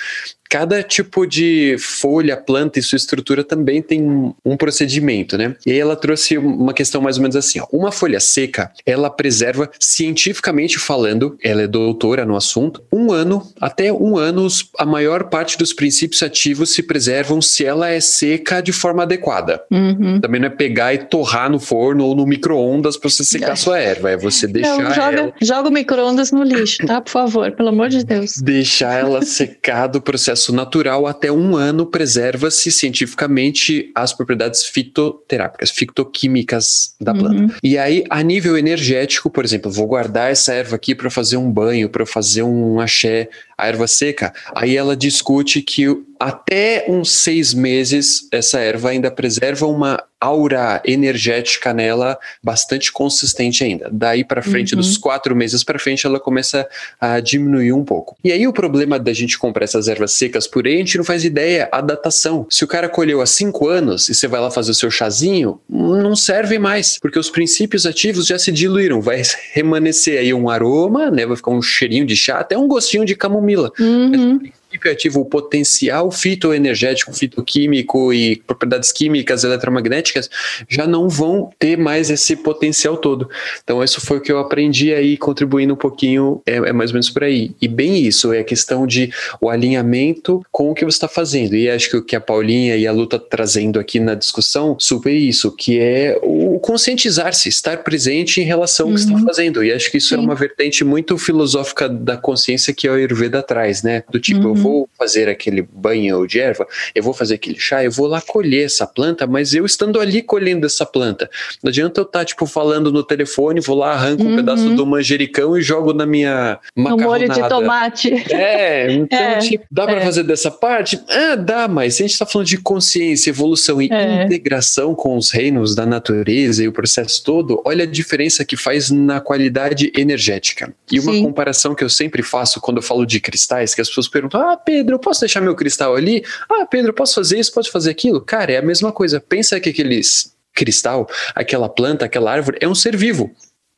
cada 0.48 0.82
tipo 0.82 1.26
de 1.26 1.76
folha, 1.78 2.36
planta 2.36 2.78
e 2.78 2.82
sua 2.82 2.96
estrutura 2.96 3.44
também 3.44 3.82
tem 3.82 4.34
um 4.44 4.56
procedimento, 4.56 5.36
né? 5.36 5.56
E 5.66 5.72
aí 5.72 5.78
ela 5.78 5.96
trouxe 5.96 6.38
uma 6.38 6.72
questão 6.72 7.00
mais 7.00 7.16
ou 7.16 7.22
menos 7.22 7.36
assim: 7.36 7.60
ó, 7.60 7.66
uma 7.72 7.92
folha 7.92 8.20
seca 8.20 8.45
seca, 8.46 8.70
ela 8.84 9.10
preserva, 9.10 9.70
cientificamente 9.78 10.78
falando, 10.78 11.36
ela 11.42 11.62
é 11.62 11.66
doutora 11.66 12.24
no 12.24 12.36
assunto, 12.36 12.82
um 12.92 13.12
ano, 13.12 13.46
até 13.60 13.92
um 13.92 14.16
ano, 14.16 14.46
a 14.78 14.84
maior 14.84 15.24
parte 15.24 15.58
dos 15.58 15.72
princípios 15.72 16.22
ativos 16.22 16.70
se 16.72 16.82
preservam 16.82 17.42
se 17.42 17.64
ela 17.64 17.88
é 17.88 18.00
seca 18.00 18.60
de 18.60 18.72
forma 18.72 19.02
adequada. 19.02 19.62
Uhum. 19.70 20.20
Também 20.20 20.40
não 20.40 20.48
é 20.48 20.50
pegar 20.50 20.94
e 20.94 20.98
torrar 20.98 21.50
no 21.50 21.58
forno 21.58 22.04
ou 22.04 22.14
no 22.14 22.26
micro-ondas 22.26 22.96
para 22.96 23.10
você 23.10 23.24
secar 23.24 23.56
sua 23.56 23.78
erva, 23.78 24.10
é 24.10 24.16
você 24.16 24.46
deixar 24.46 24.76
Não, 24.76 24.94
joga, 24.94 25.18
ela... 25.18 25.32
joga 25.42 25.68
o 25.68 25.72
micro-ondas 25.72 26.30
no 26.30 26.42
lixo, 26.42 26.86
tá? 26.86 27.00
Por 27.00 27.10
favor, 27.10 27.52
pelo 27.52 27.70
amor 27.70 27.88
de 27.88 28.04
Deus. 28.04 28.36
Deixar 28.36 29.00
ela 29.00 29.22
secar 29.24 29.86
do 29.86 30.00
processo 30.00 30.52
natural 30.52 31.06
até 31.06 31.32
um 31.32 31.56
ano 31.56 31.86
preserva-se 31.86 32.70
cientificamente 32.70 33.90
as 33.94 34.12
propriedades 34.12 34.64
fitoterápicas, 34.64 35.70
fitoquímicas 35.70 36.94
da 37.00 37.14
planta. 37.14 37.42
Uhum. 37.42 37.50
E 37.62 37.78
aí, 37.78 38.04
a 38.10 38.22
nível 38.36 38.58
energético, 38.58 39.30
por 39.30 39.44
exemplo, 39.44 39.70
vou 39.70 39.86
guardar 39.86 40.30
essa 40.30 40.52
erva 40.52 40.76
aqui 40.76 40.94
para 40.94 41.08
fazer 41.08 41.38
um 41.38 41.50
banho, 41.50 41.88
para 41.88 42.04
fazer 42.04 42.42
um 42.42 42.78
axé, 42.78 43.28
a 43.56 43.66
erva 43.68 43.86
seca. 43.86 44.32
Aí 44.54 44.76
ela 44.76 44.96
discute 44.96 45.62
que 45.62 45.86
até 46.18 46.86
uns 46.88 47.10
seis 47.12 47.52
meses 47.52 48.26
essa 48.32 48.58
erva 48.58 48.88
ainda 48.90 49.10
preserva 49.10 49.66
uma 49.66 50.02
aura 50.18 50.80
energética 50.86 51.74
nela 51.74 52.18
bastante 52.42 52.90
consistente 52.90 53.62
ainda. 53.62 53.90
Daí 53.92 54.24
para 54.24 54.40
frente, 54.42 54.74
Uhum. 54.74 54.80
dos 54.80 54.96
quatro 54.96 55.36
meses 55.36 55.62
para 55.62 55.78
frente, 55.78 56.06
ela 56.06 56.18
começa 56.18 56.66
a 56.98 57.20
diminuir 57.20 57.74
um 57.74 57.84
pouco. 57.84 58.16
E 58.24 58.32
aí 58.32 58.48
o 58.48 58.52
problema 58.52 58.98
da 58.98 59.12
gente 59.12 59.38
comprar 59.38 59.64
essas 59.64 59.88
ervas 59.88 60.12
secas 60.12 60.46
por 60.46 60.66
aí, 60.66 60.76
a 60.76 60.78
gente 60.78 60.96
não 60.96 61.04
faz 61.04 61.22
ideia 61.22 61.68
a 61.70 61.82
datação. 61.82 62.46
Se 62.50 62.64
o 62.64 62.66
cara 62.66 62.88
colheu 62.88 63.20
há 63.20 63.26
cinco 63.26 63.68
anos 63.68 64.08
e 64.08 64.14
você 64.14 64.26
vai 64.26 64.40
lá 64.40 64.50
fazer 64.50 64.70
o 64.70 64.74
seu 64.74 64.90
chazinho, 64.90 65.60
não 65.68 66.16
serve 66.16 66.58
mais, 66.58 66.98
porque 66.98 67.18
os 67.18 67.28
princípios 67.28 67.84
ativos 67.84 68.26
já 68.26 68.38
se 68.38 68.50
diluíram. 68.50 69.02
Vai 69.02 69.20
remanescer 69.52 70.18
aí 70.18 70.32
um 70.32 70.48
aroma, 70.48 71.10
né? 71.10 71.26
Vai 71.26 71.36
ficar 71.36 71.50
um 71.50 71.60
cheirinho 71.60 72.06
de 72.06 72.16
chá, 72.16 72.38
até 72.38 72.56
um 72.56 72.66
gostinho 72.66 73.04
de 73.04 73.14
camomila. 73.14 73.45
Uhum. 73.78 74.40
Princípio 74.86 74.92
ativo, 74.92 75.20
o 75.20 75.24
potencial 75.24 76.10
fitoenergético, 76.10 77.12
fitoquímico 77.12 78.12
e 78.12 78.36
propriedades 78.36 78.92
químicas 78.92 79.44
eletromagnéticas 79.44 80.30
já 80.68 80.86
não 80.86 81.08
vão 81.08 81.50
ter 81.58 81.76
mais 81.76 82.10
esse 82.10 82.36
potencial 82.36 82.96
todo. 82.96 83.28
Então, 83.62 83.82
isso 83.82 84.00
foi 84.00 84.18
o 84.18 84.20
que 84.20 84.30
eu 84.30 84.38
aprendi 84.38 84.92
aí, 84.92 85.16
contribuindo 85.16 85.74
um 85.74 85.76
pouquinho, 85.76 86.40
é, 86.46 86.56
é 86.56 86.72
mais 86.72 86.90
ou 86.90 86.94
menos 86.94 87.10
por 87.10 87.24
aí. 87.24 87.54
E 87.60 87.68
bem 87.68 87.98
isso, 87.98 88.32
é 88.32 88.40
a 88.40 88.44
questão 88.44 88.86
de 88.86 89.10
o 89.40 89.50
alinhamento 89.50 90.42
com 90.50 90.70
o 90.70 90.74
que 90.74 90.84
você 90.84 90.96
está 90.96 91.08
fazendo. 91.08 91.56
E 91.56 91.68
acho 91.68 91.90
que 91.90 91.96
o 91.96 92.02
que 92.02 92.16
a 92.16 92.20
Paulinha 92.20 92.76
e 92.76 92.86
a 92.86 92.92
Lu 92.92 93.06
tá 93.06 93.18
trazendo 93.18 93.78
aqui 93.78 93.98
na 93.98 94.14
discussão, 94.14 94.76
super 94.78 95.12
isso, 95.12 95.50
que 95.52 95.78
é 95.78 96.18
o 96.22 96.58
conscientizar-se, 96.58 97.48
estar 97.48 97.78
presente 97.78 98.40
em 98.40 98.44
relação 98.44 98.88
ao 98.88 98.94
que 98.94 99.00
você 99.00 99.12
está 99.12 99.20
fazendo. 99.20 99.64
E 99.64 99.72
acho 99.72 99.90
que 99.90 99.98
isso 99.98 100.14
é 100.14 100.18
Sim. 100.18 100.24
uma 100.24 100.34
vertente 100.34 100.84
muito 100.84 101.16
filosófica 101.18 101.88
da 101.88 102.16
consciência 102.16 102.72
que 102.72 102.88
a 102.88 102.92
Ayurveda 102.92 103.42
traz, 103.42 103.82
né? 103.82 104.02
Do 104.10 104.20
tipo, 104.20 104.48
eu 104.48 104.54
vou 104.54 104.75
fazer 104.98 105.28
aquele 105.28 105.62
banho 105.62 106.26
de 106.26 106.40
erva, 106.40 106.66
eu 106.94 107.02
vou 107.02 107.12
fazer 107.14 107.34
aquele 107.34 107.58
chá, 107.58 107.82
eu 107.84 107.90
vou 107.90 108.06
lá 108.06 108.20
colher 108.20 108.66
essa 108.66 108.86
planta, 108.86 109.26
mas 109.26 109.54
eu 109.54 109.64
estando 109.64 110.00
ali 110.00 110.22
colhendo 110.22 110.66
essa 110.66 110.84
planta. 110.84 111.28
Não 111.62 111.68
adianta 111.70 112.00
eu 112.00 112.04
estar, 112.04 112.24
tipo, 112.24 112.46
falando 112.46 112.92
no 112.92 113.02
telefone, 113.02 113.60
vou 113.60 113.76
lá, 113.76 113.92
arranco 113.92 114.22
um 114.22 114.26
Uhum. 114.30 114.36
pedaço 114.36 114.70
do 114.74 114.84
manjericão 114.86 115.56
e 115.56 115.62
jogo 115.62 115.92
na 115.92 116.04
minha 116.06 116.58
No 116.74 116.96
molho 116.96 117.22
de 117.22 117.28
macarronada. 117.28 117.48
tomate. 117.54 118.12
É, 118.32 118.92
então, 118.92 119.16
É, 119.36 119.38
tipo, 119.38 119.64
dá 119.70 119.84
pra 119.86 120.00
é. 120.00 120.04
fazer 120.04 120.22
dessa 120.22 120.50
parte? 120.50 121.00
Ah, 121.08 121.36
dá, 121.36 121.66
mas 121.68 121.94
se 121.94 122.02
a 122.02 122.06
gente 122.06 122.18
tá 122.18 122.26
falando 122.26 122.46
de 122.48 122.58
consciência, 122.58 123.30
evolução 123.30 123.80
e 123.80 123.88
É. 123.90 124.24
integração 124.24 124.94
com 124.94 125.16
os 125.16 125.30
reinos 125.30 125.74
da 125.74 125.86
natureza 125.86 126.62
e 126.62 126.68
o 126.68 126.72
processo 126.72 127.22
todo, 127.24 127.60
olha 127.64 127.84
a 127.84 127.86
diferença 127.86 128.44
que 128.44 128.56
faz 128.56 128.90
na 128.90 129.20
qualidade 129.20 129.90
energética. 129.96 130.72
E 130.90 130.98
uma 131.00 131.12
Sim. 131.12 131.22
comparação 131.22 131.74
que 131.74 131.82
eu 131.84 131.88
sempre 131.90 132.22
faço 132.22 132.60
quando 132.60 132.78
eu 132.78 132.82
falo 132.82 133.04
de 133.06 133.20
cristais, 133.20 133.74
que 133.74 133.80
as 133.80 133.88
pessoas 133.88 134.08
perguntam: 134.08 134.40
Ah, 134.40 134.55
Pedro, 134.56 134.96
eu 134.96 134.98
posso 134.98 135.20
deixar 135.20 135.40
meu 135.40 135.54
cristal 135.54 135.94
ali? 135.94 136.24
Ah, 136.50 136.66
Pedro, 136.66 136.92
posso 136.92 137.14
fazer 137.14 137.38
isso, 137.38 137.52
posso 137.52 137.70
fazer 137.70 137.90
aquilo? 137.90 138.20
Cara, 138.20 138.52
é 138.52 138.56
a 138.56 138.62
mesma 138.62 138.92
coisa. 138.92 139.20
Pensa 139.20 139.60
que 139.60 139.70
aqueles 139.70 140.34
cristal, 140.54 141.08
aquela 141.34 141.68
planta, 141.68 142.04
aquela 142.04 142.32
árvore 142.32 142.58
é 142.60 142.66
um 142.66 142.74
ser 142.74 142.96
vivo 142.96 143.30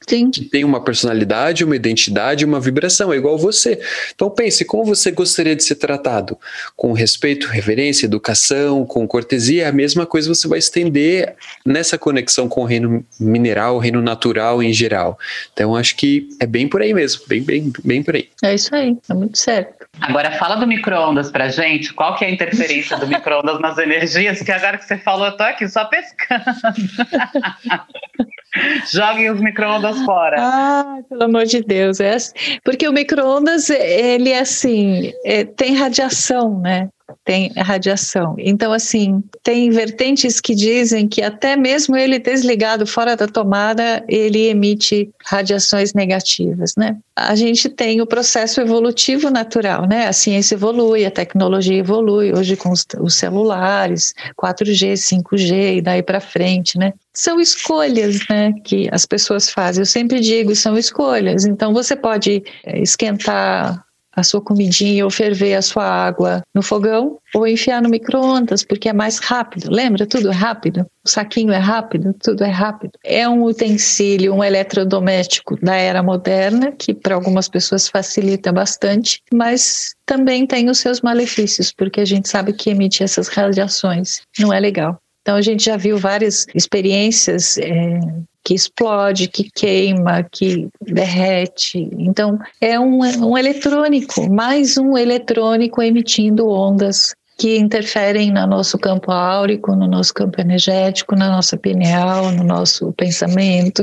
Sim. 0.06 0.30
que 0.30 0.44
tem 0.44 0.64
uma 0.64 0.82
personalidade, 0.82 1.64
uma 1.64 1.74
identidade, 1.74 2.44
uma 2.44 2.60
vibração, 2.60 3.12
é 3.12 3.16
igual 3.16 3.36
você. 3.36 3.80
Então 4.14 4.30
pense, 4.30 4.64
como 4.64 4.84
você 4.84 5.10
gostaria 5.10 5.56
de 5.56 5.64
ser 5.64 5.74
tratado? 5.74 6.38
Com 6.76 6.92
respeito, 6.92 7.48
reverência, 7.48 8.06
educação, 8.06 8.86
com 8.86 9.06
cortesia, 9.08 9.64
é 9.64 9.66
a 9.66 9.72
mesma 9.72 10.06
coisa 10.06 10.32
você 10.32 10.46
vai 10.46 10.60
estender 10.60 11.34
nessa 11.66 11.98
conexão 11.98 12.48
com 12.48 12.62
o 12.62 12.64
reino 12.64 13.04
mineral, 13.18 13.76
o 13.76 13.78
reino 13.78 14.00
natural 14.00 14.62
em 14.62 14.72
geral. 14.72 15.18
Então 15.52 15.74
acho 15.74 15.96
que 15.96 16.28
é 16.38 16.46
bem 16.46 16.68
por 16.68 16.80
aí 16.80 16.94
mesmo, 16.94 17.22
bem, 17.26 17.42
bem, 17.42 17.72
bem 17.84 18.02
por 18.02 18.14
aí. 18.14 18.28
É 18.42 18.54
isso 18.54 18.74
aí, 18.74 18.96
é 19.08 19.14
muito 19.14 19.36
certo. 19.36 19.77
Agora 20.00 20.30
fala 20.32 20.56
do 20.56 20.66
micro-ondas 20.66 21.30
pra 21.30 21.48
gente. 21.48 21.92
Qual 21.92 22.14
que 22.14 22.24
é 22.24 22.28
a 22.28 22.30
interferência 22.30 22.96
do 22.96 23.06
micro-ondas 23.06 23.60
nas 23.60 23.78
energias? 23.78 24.42
Que 24.42 24.52
agora 24.52 24.78
que 24.78 24.84
você 24.84 24.98
falou, 24.98 25.26
eu 25.26 25.36
tô 25.36 25.42
aqui 25.42 25.68
só 25.68 25.84
pescando. 25.84 26.44
Joguem 28.92 29.30
os 29.30 29.40
micro-ondas 29.40 29.98
fora. 30.04 30.36
Ah, 30.38 30.98
pelo 31.08 31.24
amor 31.24 31.44
de 31.44 31.62
Deus, 31.62 32.00
é 32.00 32.14
assim. 32.14 32.32
porque 32.64 32.88
o 32.88 32.92
micro-ondas 32.92 33.70
ele 33.70 34.30
é 34.30 34.40
assim, 34.40 35.12
é, 35.24 35.44
tem 35.44 35.76
radiação, 35.76 36.60
né? 36.60 36.88
Tem 37.24 37.52
radiação. 37.56 38.34
Então, 38.38 38.72
assim, 38.72 39.22
tem 39.42 39.70
vertentes 39.70 40.40
que 40.40 40.54
dizem 40.54 41.08
que 41.08 41.22
até 41.22 41.56
mesmo 41.56 41.96
ele 41.96 42.18
desligado 42.18 42.86
fora 42.86 43.16
da 43.16 43.26
tomada, 43.26 44.04
ele 44.08 44.46
emite 44.48 45.10
radiações 45.24 45.94
negativas, 45.94 46.74
né? 46.76 46.96
A 47.16 47.34
gente 47.34 47.68
tem 47.68 48.00
o 48.00 48.06
processo 48.06 48.60
evolutivo 48.60 49.30
natural, 49.30 49.86
né? 49.88 50.06
A 50.06 50.12
ciência 50.12 50.54
evolui, 50.54 51.06
a 51.06 51.10
tecnologia 51.10 51.78
evolui, 51.78 52.32
hoje 52.32 52.56
com 52.56 52.70
os, 52.70 52.86
celulares, 53.14 54.14
4G, 54.36 54.92
5G 54.94 55.78
e 55.78 55.80
daí 55.80 56.02
para 56.02 56.20
frente, 56.20 56.78
né? 56.78 56.92
São 57.14 57.40
escolhas, 57.40 58.18
né, 58.28 58.52
que 58.62 58.88
as 58.92 59.04
pessoas 59.04 59.50
fazem. 59.50 59.82
Eu 59.82 59.86
sempre 59.86 60.20
digo, 60.20 60.54
são 60.54 60.78
escolhas. 60.78 61.44
Então, 61.44 61.72
você 61.72 61.96
pode 61.96 62.44
eh, 62.64 62.80
esquentar 62.80 63.84
a 64.20 64.24
sua 64.24 64.40
comidinha 64.40 65.04
ou 65.04 65.10
ferver 65.10 65.54
a 65.54 65.62
sua 65.62 65.84
água 65.84 66.42
no 66.54 66.62
fogão 66.62 67.18
ou 67.34 67.46
enfiar 67.46 67.82
no 67.82 67.88
micro-ondas, 67.88 68.64
porque 68.64 68.88
é 68.88 68.92
mais 68.92 69.18
rápido. 69.18 69.70
Lembra? 69.70 70.06
Tudo 70.06 70.30
é 70.30 70.34
rápido. 70.34 70.86
O 71.04 71.08
saquinho 71.08 71.52
é 71.52 71.58
rápido, 71.58 72.14
tudo 72.20 72.44
é 72.44 72.50
rápido. 72.50 72.92
É 73.04 73.28
um 73.28 73.44
utensílio, 73.44 74.34
um 74.34 74.42
eletrodoméstico 74.42 75.56
da 75.62 75.76
era 75.76 76.02
moderna, 76.02 76.72
que 76.72 76.92
para 76.94 77.14
algumas 77.14 77.48
pessoas 77.48 77.88
facilita 77.88 78.52
bastante, 78.52 79.22
mas 79.32 79.94
também 80.04 80.46
tem 80.46 80.68
os 80.68 80.78
seus 80.78 81.00
malefícios, 81.00 81.72
porque 81.72 82.00
a 82.00 82.04
gente 82.04 82.28
sabe 82.28 82.52
que 82.52 82.70
emite 82.70 83.02
essas 83.02 83.28
radiações. 83.28 84.22
Não 84.38 84.52
é 84.52 84.58
legal. 84.58 84.98
Então 85.22 85.36
a 85.36 85.42
gente 85.42 85.64
já 85.64 85.76
viu 85.76 85.98
várias 85.98 86.46
experiências 86.54 87.58
é, 87.58 88.00
que 88.48 88.54
explode, 88.54 89.28
que 89.28 89.50
queima, 89.54 90.22
que 90.22 90.70
derrete. 90.80 91.86
Então 91.98 92.38
é 92.58 92.80
um, 92.80 93.00
um 93.00 93.36
eletrônico, 93.36 94.26
mais 94.30 94.78
um 94.78 94.96
eletrônico 94.96 95.82
emitindo 95.82 96.48
ondas 96.48 97.14
que 97.36 97.58
interferem 97.58 98.32
no 98.32 98.46
nosso 98.46 98.78
campo 98.78 99.12
áurico, 99.12 99.76
no 99.76 99.86
nosso 99.86 100.14
campo 100.14 100.40
energético, 100.40 101.14
na 101.14 101.28
nossa 101.28 101.58
pineal, 101.58 102.32
no 102.32 102.42
nosso 102.42 102.90
pensamento, 102.94 103.82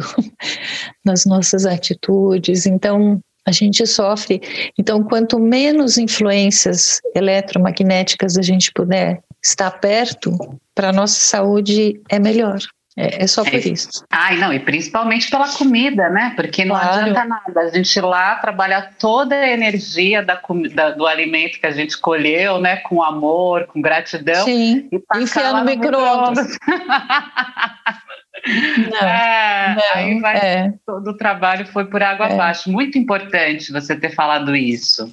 nas 1.05 1.25
nossas 1.27 1.67
atitudes. 1.67 2.65
Então 2.65 3.19
a 3.45 3.51
gente 3.51 3.85
sofre. 3.85 4.41
Então, 4.79 5.03
quanto 5.03 5.39
menos 5.39 5.99
influências 5.99 7.01
eletromagnéticas 7.15 8.35
a 8.35 8.41
gente 8.41 8.71
puder 8.73 9.21
estar 9.43 9.69
perto, 9.79 10.31
para 10.73 10.89
a 10.89 10.93
nossa 10.93 11.19
saúde 11.19 12.01
é 12.09 12.17
melhor. 12.17 12.57
É, 12.97 13.23
é 13.23 13.27
só 13.27 13.43
por 13.43 13.53
É. 13.53 13.57
isso. 13.57 14.05
Ai, 14.09 14.37
não, 14.37 14.53
e 14.53 14.59
principalmente 14.59 15.29
pela 15.29 15.49
comida, 15.49 16.09
né? 16.09 16.31
Porque 16.35 16.63
não 16.63 16.75
Claro. 16.75 16.99
adianta 17.01 17.25
nada 17.25 17.59
a 17.61 17.67
gente 17.69 17.93
ir 17.93 18.01
lá 18.01 18.35
trabalhar 18.35 18.93
toda 18.97 19.35
a 19.35 19.49
energia 19.49 20.23
da, 20.23 20.39
do 20.91 21.05
alimento 21.05 21.59
que 21.59 21.67
a 21.67 21.71
gente 21.71 21.97
colheu, 21.99 22.59
né? 22.61 22.77
Com 22.77 23.03
amor, 23.03 23.67
com 23.67 23.81
gratidão. 23.81 24.45
Sim. 24.45 24.87
E 24.91 25.21
Enfiar 25.21 25.51
lá 25.51 25.59
no 25.59 25.65
micro-ondas. 25.65 26.57
Não, 28.91 29.01
É, 29.07 29.75
aí 29.93 30.13
não, 30.13 30.21
vai, 30.21 30.37
é, 30.37 30.73
todo 30.85 31.11
o 31.11 31.17
trabalho 31.17 31.65
foi 31.67 31.85
por 31.85 32.03
água 32.03 32.27
É. 32.27 32.33
abaixo. 32.33 32.69
Muito 32.71 32.97
importante 32.97 33.71
você 33.71 33.95
ter 33.95 34.13
falado 34.13 34.55
isso. 34.55 35.11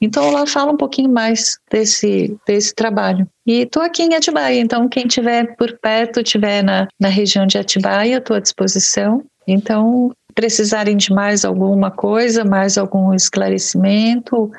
Então 0.00 0.32
lá 0.32 0.48
fala 0.48 0.72
um 0.72 0.76
pouquinho 0.76 1.10
mais 1.10 1.60
desse, 1.70 2.36
desse 2.44 2.74
trabalho. 2.74 3.24
E 3.46 3.60
estou 3.60 3.84
aqui 3.84 4.02
em 4.02 4.16
Atibaia, 4.16 4.58
então 4.58 4.88
quem 4.88 5.06
tiver 5.06 5.54
por 5.54 5.78
perto, 5.78 6.24
tiver 6.24 6.64
na, 6.64 6.88
na 6.98 7.08
região 7.08 7.46
de 7.46 7.56
Atibaia, 7.56 8.16
estou 8.16 8.36
à 8.36 8.40
disposição. 8.40 9.22
Então, 9.46 10.10
precisarem 10.34 10.96
de 10.96 11.12
mais 11.12 11.44
alguma 11.44 11.90
coisa, 11.90 12.44
mais 12.44 12.76
algum 12.76 13.14
esclarecimento, 13.14 14.50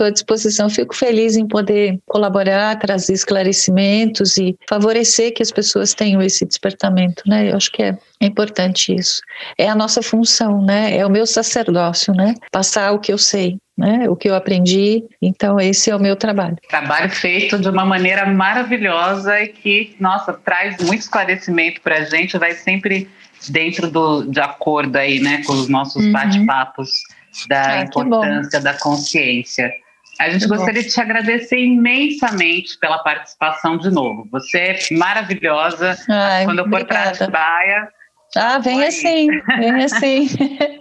estou 0.00 0.06
à 0.06 0.10
disposição. 0.10 0.70
Fico 0.70 0.96
feliz 0.96 1.36
em 1.36 1.46
poder 1.46 1.98
colaborar, 2.06 2.78
trazer 2.78 3.12
esclarecimentos 3.12 4.36
e 4.38 4.56
favorecer 4.68 5.34
que 5.34 5.42
as 5.42 5.52
pessoas 5.52 5.92
tenham 5.92 6.22
esse 6.22 6.46
despertamento, 6.46 7.22
né? 7.26 7.50
Eu 7.50 7.56
acho 7.56 7.70
que 7.70 7.82
é 7.82 7.96
importante 8.20 8.94
isso. 8.94 9.20
É 9.58 9.68
a 9.68 9.74
nossa 9.74 10.02
função, 10.02 10.62
né? 10.62 10.96
É 10.96 11.04
o 11.04 11.10
meu 11.10 11.26
sacerdócio, 11.26 12.14
né? 12.14 12.34
Passar 12.50 12.92
o 12.92 12.98
que 12.98 13.12
eu 13.12 13.18
sei. 13.18 13.58
Né, 13.78 14.10
o 14.10 14.14
que 14.14 14.28
eu 14.28 14.34
aprendi, 14.34 15.02
então 15.22 15.58
esse 15.58 15.90
é 15.90 15.96
o 15.96 15.98
meu 15.98 16.14
trabalho. 16.14 16.54
Trabalho 16.68 17.08
feito 17.08 17.58
de 17.58 17.66
uma 17.66 17.82
maneira 17.82 18.26
maravilhosa 18.26 19.40
e 19.40 19.48
que, 19.48 19.96
nossa, 19.98 20.34
traz 20.34 20.76
muito 20.82 21.00
esclarecimento 21.00 21.80
para 21.80 21.96
a 21.96 22.04
gente, 22.04 22.36
vai 22.36 22.52
sempre 22.52 23.08
dentro 23.48 23.90
do, 23.90 24.24
de 24.24 24.40
acordo 24.40 24.96
aí, 24.96 25.20
né, 25.20 25.42
com 25.44 25.52
os 25.52 25.68
nossos 25.68 26.04
uhum. 26.04 26.12
bate-papos 26.12 26.90
da 27.48 27.78
ah, 27.78 27.82
importância 27.82 28.60
da 28.60 28.74
consciência. 28.74 29.72
A 30.18 30.28
gente 30.28 30.42
que 30.42 30.48
gostaria 30.48 30.82
bom. 30.82 30.88
de 30.88 30.92
te 30.92 31.00
agradecer 31.00 31.58
imensamente 31.58 32.78
pela 32.78 32.98
participação 32.98 33.78
de 33.78 33.90
novo. 33.90 34.28
Você 34.30 34.58
é 34.58 34.78
maravilhosa. 34.92 35.96
Ai, 36.08 36.44
Quando 36.44 36.58
eu 36.58 36.68
for 36.68 36.84
para 36.84 37.04
Atibaia. 37.04 37.88
Ah, 38.36 38.58
vem 38.58 38.84
assim, 38.84 39.28
vem 39.58 39.84
assim. 39.84 40.28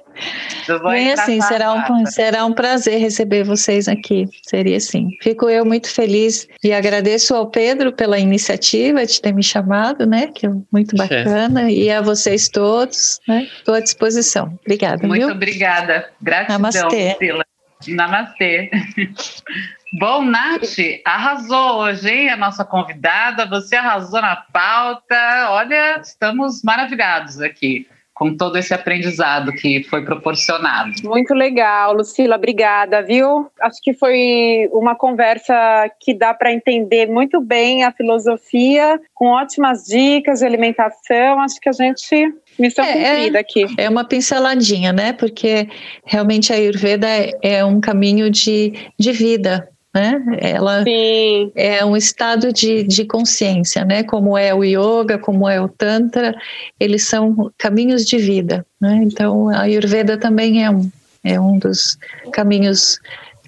Bem 0.84 1.14
assim, 1.14 1.42
será 1.42 1.74
um, 1.74 2.06
será 2.06 2.46
um 2.46 2.54
prazer 2.54 3.00
receber 3.00 3.44
vocês 3.44 3.88
aqui. 3.88 4.28
Seria 4.44 4.78
assim. 4.78 5.10
Fico 5.22 5.50
eu 5.50 5.66
muito 5.66 5.90
feliz 5.90 6.48
e 6.64 6.74
agradeço 6.74 7.34
ao 7.34 7.48
Pedro 7.48 7.92
pela 7.94 8.20
iniciativa 8.20 9.06
de 9.06 9.22
ter 9.22 9.34
me 9.34 9.42
chamado, 9.42 10.06
né? 10.06 10.28
Que 10.28 10.46
é 10.46 10.50
muito 10.72 10.96
bacana. 10.96 11.72
E 11.72 11.90
a 11.90 12.02
vocês 12.02 12.50
todos, 12.50 13.20
né? 13.28 13.48
Estou 13.58 13.74
à 13.74 13.80
disposição. 13.80 14.60
Obrigada. 14.64 15.08
Muito 15.08 15.26
viu? 15.26 15.34
obrigada. 15.34 16.10
Gratidão, 16.22 16.60
Namastê. 16.60 17.16
Priscila. 17.18 17.46
Namastê. 17.88 18.72
Bom, 19.94 20.24
Nath, 20.24 20.78
arrasou 21.04 21.80
hoje, 21.80 22.10
hein? 22.10 22.30
A 22.30 22.38
nossa 22.38 22.64
convidada, 22.64 23.48
você 23.48 23.76
arrasou 23.76 24.22
na 24.22 24.36
pauta. 24.36 25.16
Olha, 25.50 26.00
estamos 26.00 26.62
maravilhados 26.64 27.42
aqui 27.42 27.88
com 28.20 28.36
todo 28.36 28.58
esse 28.58 28.74
aprendizado 28.74 29.54
que 29.54 29.82
foi 29.84 30.04
proporcionado. 30.04 30.92
Muito 31.06 31.34
legal, 31.34 31.94
Lucila, 31.94 32.36
obrigada, 32.36 33.02
viu? 33.02 33.50
Acho 33.62 33.82
que 33.82 33.94
foi 33.94 34.68
uma 34.74 34.94
conversa 34.94 35.56
que 36.02 36.14
dá 36.14 36.34
para 36.34 36.52
entender 36.52 37.08
muito 37.08 37.40
bem 37.40 37.86
a 37.86 37.94
filosofia, 37.94 39.00
com 39.14 39.28
ótimas 39.28 39.86
dicas 39.86 40.40
de 40.40 40.46
alimentação. 40.46 41.40
Acho 41.40 41.62
que 41.62 41.70
a 41.70 41.72
gente 41.72 42.34
missão 42.60 42.84
é, 42.84 42.92
cumprida 42.92 43.38
é, 43.38 43.42
aqui. 43.42 43.66
É 43.78 43.90
uma 43.90 44.04
pinceladinha, 44.04 44.92
né? 44.92 45.14
Porque 45.14 45.70
realmente 46.04 46.52
a 46.52 46.58
Ayurveda 46.58 47.08
é, 47.08 47.32
é 47.42 47.66
um 47.66 47.80
caminho 47.80 48.30
de, 48.30 48.74
de 49.00 49.14
vida, 49.14 49.70
né? 49.94 50.22
Ela 50.40 50.84
Sim. 50.84 51.52
é 51.56 51.84
um 51.84 51.98
estado 51.98 52.54
de, 52.54 52.84
de 52.84 53.06
consciência, 53.06 53.84
né? 53.84 54.04
Como 54.04 54.38
é 54.38 54.54
o 54.54 54.64
yoga, 54.64 55.18
como 55.18 55.48
é 55.48 55.60
o 55.60 55.68
tantra, 55.68 56.36
eles 56.80 57.06
são 57.06 57.52
caminhos 57.58 58.06
de 58.06 58.18
vida, 58.18 58.66
né? 58.80 59.02
Então 59.04 59.50
a 59.50 59.62
Ayurveda 59.62 60.18
também 60.18 60.64
é 60.64 60.70
um 60.70 60.90
é 61.22 61.40
um 61.40 61.60
dos 61.60 61.98
caminhos 62.32 62.98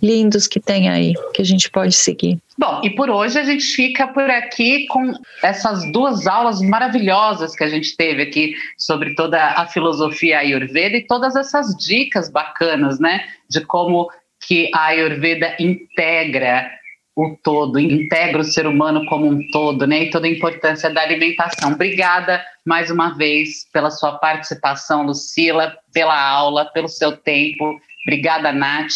lindos 0.02 0.48
que 0.48 0.60
tem 0.60 0.90
aí 0.90 1.14
que 1.34 1.42
a 1.42 1.46
gente 1.46 1.70
pode 1.70 1.94
seguir. 1.94 2.40
Bom, 2.58 2.82
e 2.84 2.90
por 2.90 3.10
hoje 3.10 3.40
a 3.40 3.44
gente 3.44 3.64
fica 3.64 4.08
por 4.08 4.30
aqui 4.30 4.88
com 4.88 5.14
essas 5.44 5.90
duas 5.92 6.26
aulas 6.26 6.60
maravilhosas 6.60 7.56
que 7.56 7.64
a 7.64 7.70
gente 7.70 7.96
teve 7.96 8.24
aqui 8.24 8.56
sobre 8.78 9.16
toda 9.16 9.40
a 9.40 9.68
filosofia 9.68 10.40
ayurveda 10.40 10.98
e 10.98 11.06
todas 11.06 11.36
essas 11.36 11.76
dicas 11.78 12.30
bacanas, 12.30 13.00
né, 13.00 13.24
de 13.48 13.62
como 13.62 14.10
que 14.52 14.70
a 14.74 14.88
Ayurveda 14.88 15.56
integra 15.62 16.70
o 17.16 17.38
todo, 17.42 17.80
integra 17.80 18.42
o 18.42 18.44
ser 18.44 18.68
humano 18.68 19.06
como 19.06 19.26
um 19.26 19.50
todo, 19.50 19.88
né? 19.88 20.04
E 20.04 20.10
toda 20.10 20.28
a 20.28 20.30
importância 20.30 20.90
da 20.90 21.04
alimentação. 21.04 21.72
Obrigada 21.72 22.44
mais 22.66 22.92
uma 22.92 23.16
vez 23.16 23.66
pela 23.72 23.90
sua 23.90 24.18
participação, 24.18 25.04
Lucila, 25.04 25.78
pela 25.94 26.22
aula, 26.22 26.66
pelo 26.66 26.90
seu 26.90 27.16
tempo. 27.16 27.80
Obrigada, 28.06 28.52
Nath, 28.52 28.92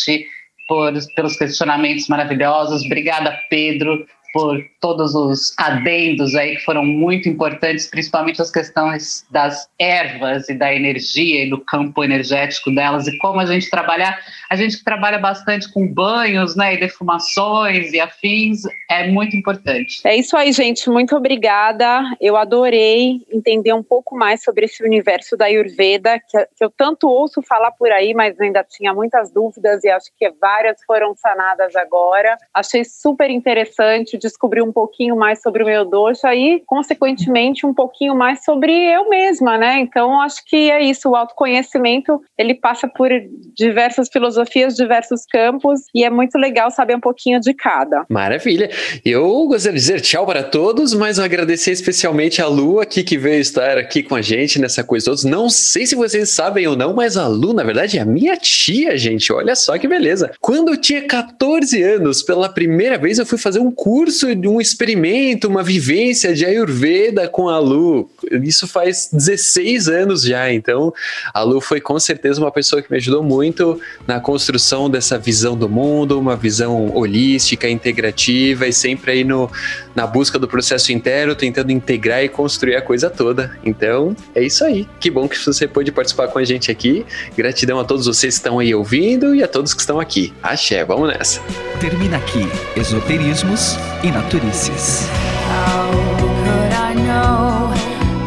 por, 0.68 0.92
pelos 1.16 1.38
questionamentos 1.38 2.10
maravilhosos. 2.10 2.84
Obrigada, 2.84 3.40
Pedro, 3.50 4.06
por 4.36 4.62
todos 4.82 5.16
os 5.16 5.54
adendos 5.58 6.36
aí 6.36 6.58
que 6.58 6.66
foram 6.66 6.84
muito 6.84 7.30
importantes, 7.30 7.88
principalmente 7.88 8.42
as 8.42 8.52
questões 8.52 9.26
das 9.32 9.70
ervas 9.80 10.50
e 10.50 10.54
da 10.54 10.76
energia 10.76 11.46
e 11.46 11.50
do 11.50 11.58
campo 11.58 12.04
energético 12.04 12.70
delas 12.70 13.08
e 13.08 13.18
como 13.18 13.40
a 13.40 13.46
gente 13.46 13.70
trabalhar. 13.70 14.20
A 14.50 14.58
gente 14.58 14.84
trabalha 14.84 15.18
bastante 15.20 15.72
com 15.72 15.88
banhos, 15.88 16.54
né, 16.54 16.74
e 16.74 16.80
defumações 16.82 17.94
e 17.94 18.00
afins, 18.02 18.64
é 18.92 19.08
muito 19.08 19.38
importante. 19.38 20.02
É 20.04 20.18
isso 20.18 20.36
aí, 20.36 20.52
gente. 20.52 20.90
Muito 20.90 21.16
obrigada. 21.16 22.02
Eu 22.20 22.36
adorei 22.36 23.26
entender 23.32 23.72
um 23.72 23.82
pouco 23.82 24.18
mais 24.18 24.44
sobre 24.44 24.66
esse 24.66 24.84
universo 24.84 25.38
da 25.38 25.46
Ayurveda, 25.46 26.20
que, 26.20 26.46
que 26.58 26.66
eu 26.66 26.70
tanto 26.70 27.08
ouço 27.08 27.42
falar 27.42 27.72
por 27.72 27.90
aí, 27.90 28.14
mas 28.14 28.38
ainda 28.42 28.66
tinha 28.66 28.94
muitas 28.94 29.32
dúvidas 29.32 29.82
e 29.86 29.90
acho 29.90 30.12
que 30.20 30.30
várias 30.42 30.84
foram 30.86 31.16
sanadas 31.16 31.74
agora. 31.78 32.38
Achei 32.54 32.84
super 32.84 33.30
interessante 33.30 34.18
descobrir 34.28 34.62
um 34.62 34.72
pouquinho 34.72 35.16
mais 35.16 35.42
sobre 35.42 35.64
o 35.64 35.66
meu 35.66 35.86
dosha 35.86 36.34
e, 36.36 36.62
consequentemente, 36.66 37.66
um 37.66 37.74
pouquinho 37.74 38.16
mais 38.16 38.44
sobre 38.44 38.72
eu 38.72 39.10
mesma, 39.10 39.58
né? 39.58 39.80
Então, 39.80 40.22
acho 40.22 40.44
que 40.46 40.70
é 40.70 40.84
isso. 40.84 41.10
O 41.10 41.16
autoconhecimento 41.16 42.22
ele 42.38 42.54
passa 42.54 42.88
por 42.88 43.10
diversas 43.56 44.10
filosofias, 44.10 44.76
diversos 44.76 45.26
campos 45.26 45.82
e 45.94 46.04
é 46.04 46.10
muito 46.10 46.38
legal 46.38 46.70
saber 46.70 46.96
um 46.96 47.00
pouquinho 47.00 47.40
de 47.40 47.54
cada. 47.54 48.06
Maravilha. 48.10 48.70
Eu 49.04 49.48
gostaria 49.48 49.78
de 49.78 49.86
dizer 49.86 50.02
tchau 50.02 50.26
para 50.26 50.44
todos, 50.44 50.94
mas 50.94 51.20
agradecer 51.20 51.72
especialmente 51.72 52.42
a 52.42 52.48
Lu 52.48 52.80
aqui 52.80 53.04
que 53.04 53.18
veio 53.18 53.40
estar 53.40 53.78
aqui 53.78 54.04
com 54.04 54.16
a 54.16 54.22
gente 54.22 54.60
nessa 54.60 54.84
coisa 54.84 55.06
todos. 55.06 55.24
Não 55.24 55.50
sei 55.50 55.86
se 55.86 55.96
vocês 55.96 56.30
sabem 56.30 56.68
ou 56.68 56.76
não, 56.76 56.94
mas 56.94 57.16
a 57.18 57.28
Lu, 57.28 57.54
na 57.54 57.64
verdade, 57.64 57.98
é 57.98 58.02
a 58.02 58.06
minha 58.06 58.36
tia, 58.36 58.98
gente. 58.98 59.32
Olha 59.32 59.56
só 59.56 59.78
que 59.78 59.88
beleza. 59.88 60.32
Quando 60.42 60.70
eu 60.70 60.78
tinha 60.78 61.08
14 61.08 61.82
anos, 61.82 62.22
pela 62.22 62.50
primeira 62.50 62.98
vez 62.98 63.18
eu 63.18 63.26
fui 63.26 63.38
fazer 63.38 63.60
um 63.60 63.72
curso 63.72 64.15
curso, 64.16 64.28
um 64.48 64.62
experimento, 64.62 65.48
uma 65.48 65.62
vivência 65.62 66.34
de 66.34 66.46
Ayurveda 66.46 67.28
com 67.28 67.50
a 67.50 67.60
Lu. 67.60 68.10
Isso 68.44 68.68
faz 68.68 69.10
16 69.12 69.90
anos 69.90 70.24
já, 70.24 70.52
então 70.52 70.94
a 71.34 71.42
Lu 71.42 71.60
foi 71.60 71.82
com 71.82 72.00
certeza 72.00 72.40
uma 72.40 72.52
pessoa 72.52 72.82
que 72.82 72.90
me 72.90 72.98
ajudou 72.98 73.22
muito 73.22 73.80
na 74.08 74.20
construção 74.20 74.90
dessa 74.90 75.18
visão 75.18 75.58
do 75.58 75.68
mundo, 75.68 76.18
uma 76.18 76.36
visão 76.36 76.96
holística, 76.96 77.70
integrativa 77.70 78.68
e 78.68 78.74
sempre 78.74 79.12
aí 79.12 79.24
no, 79.24 79.52
na 79.96 80.06
busca 80.06 80.38
do 80.38 80.48
processo 80.48 80.92
interno, 80.92 81.34
tentando 81.34 81.72
integrar 81.72 82.24
e 82.24 82.30
construir 82.30 82.76
a 82.76 82.82
coisa 82.82 83.10
toda. 83.10 83.58
Então, 83.64 84.16
é 84.36 84.44
isso 84.44 84.64
aí. 84.64 84.88
Que 85.00 85.10
bom 85.10 85.28
que 85.28 85.38
você 85.44 85.68
pôde 85.68 85.92
participar 85.92 86.28
com 86.28 86.38
a 86.38 86.44
gente 86.44 86.70
aqui. 86.70 87.06
Gratidão 87.36 87.80
a 87.80 87.84
todos 87.84 88.06
vocês 88.06 88.36
que 88.36 88.40
estão 88.40 88.60
aí 88.60 88.76
ouvindo 88.76 89.34
e 89.34 89.42
a 89.42 89.48
todos 89.48 89.74
que 89.74 89.80
estão 89.80 90.00
aqui. 90.00 90.34
Axé, 90.44 90.84
vamos 90.84 91.08
nessa. 91.08 91.42
Termina 91.80 92.18
aqui 92.18 92.46
Esoterismos 92.76 93.78
e 94.04 94.12
Naturices. 94.12 95.08
How 95.48 95.92
could 96.20 96.74
I 96.74 96.94
know 96.96 97.70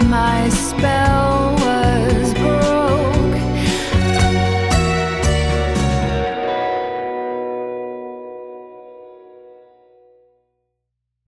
my 0.08 0.50
spell? 0.50 1.07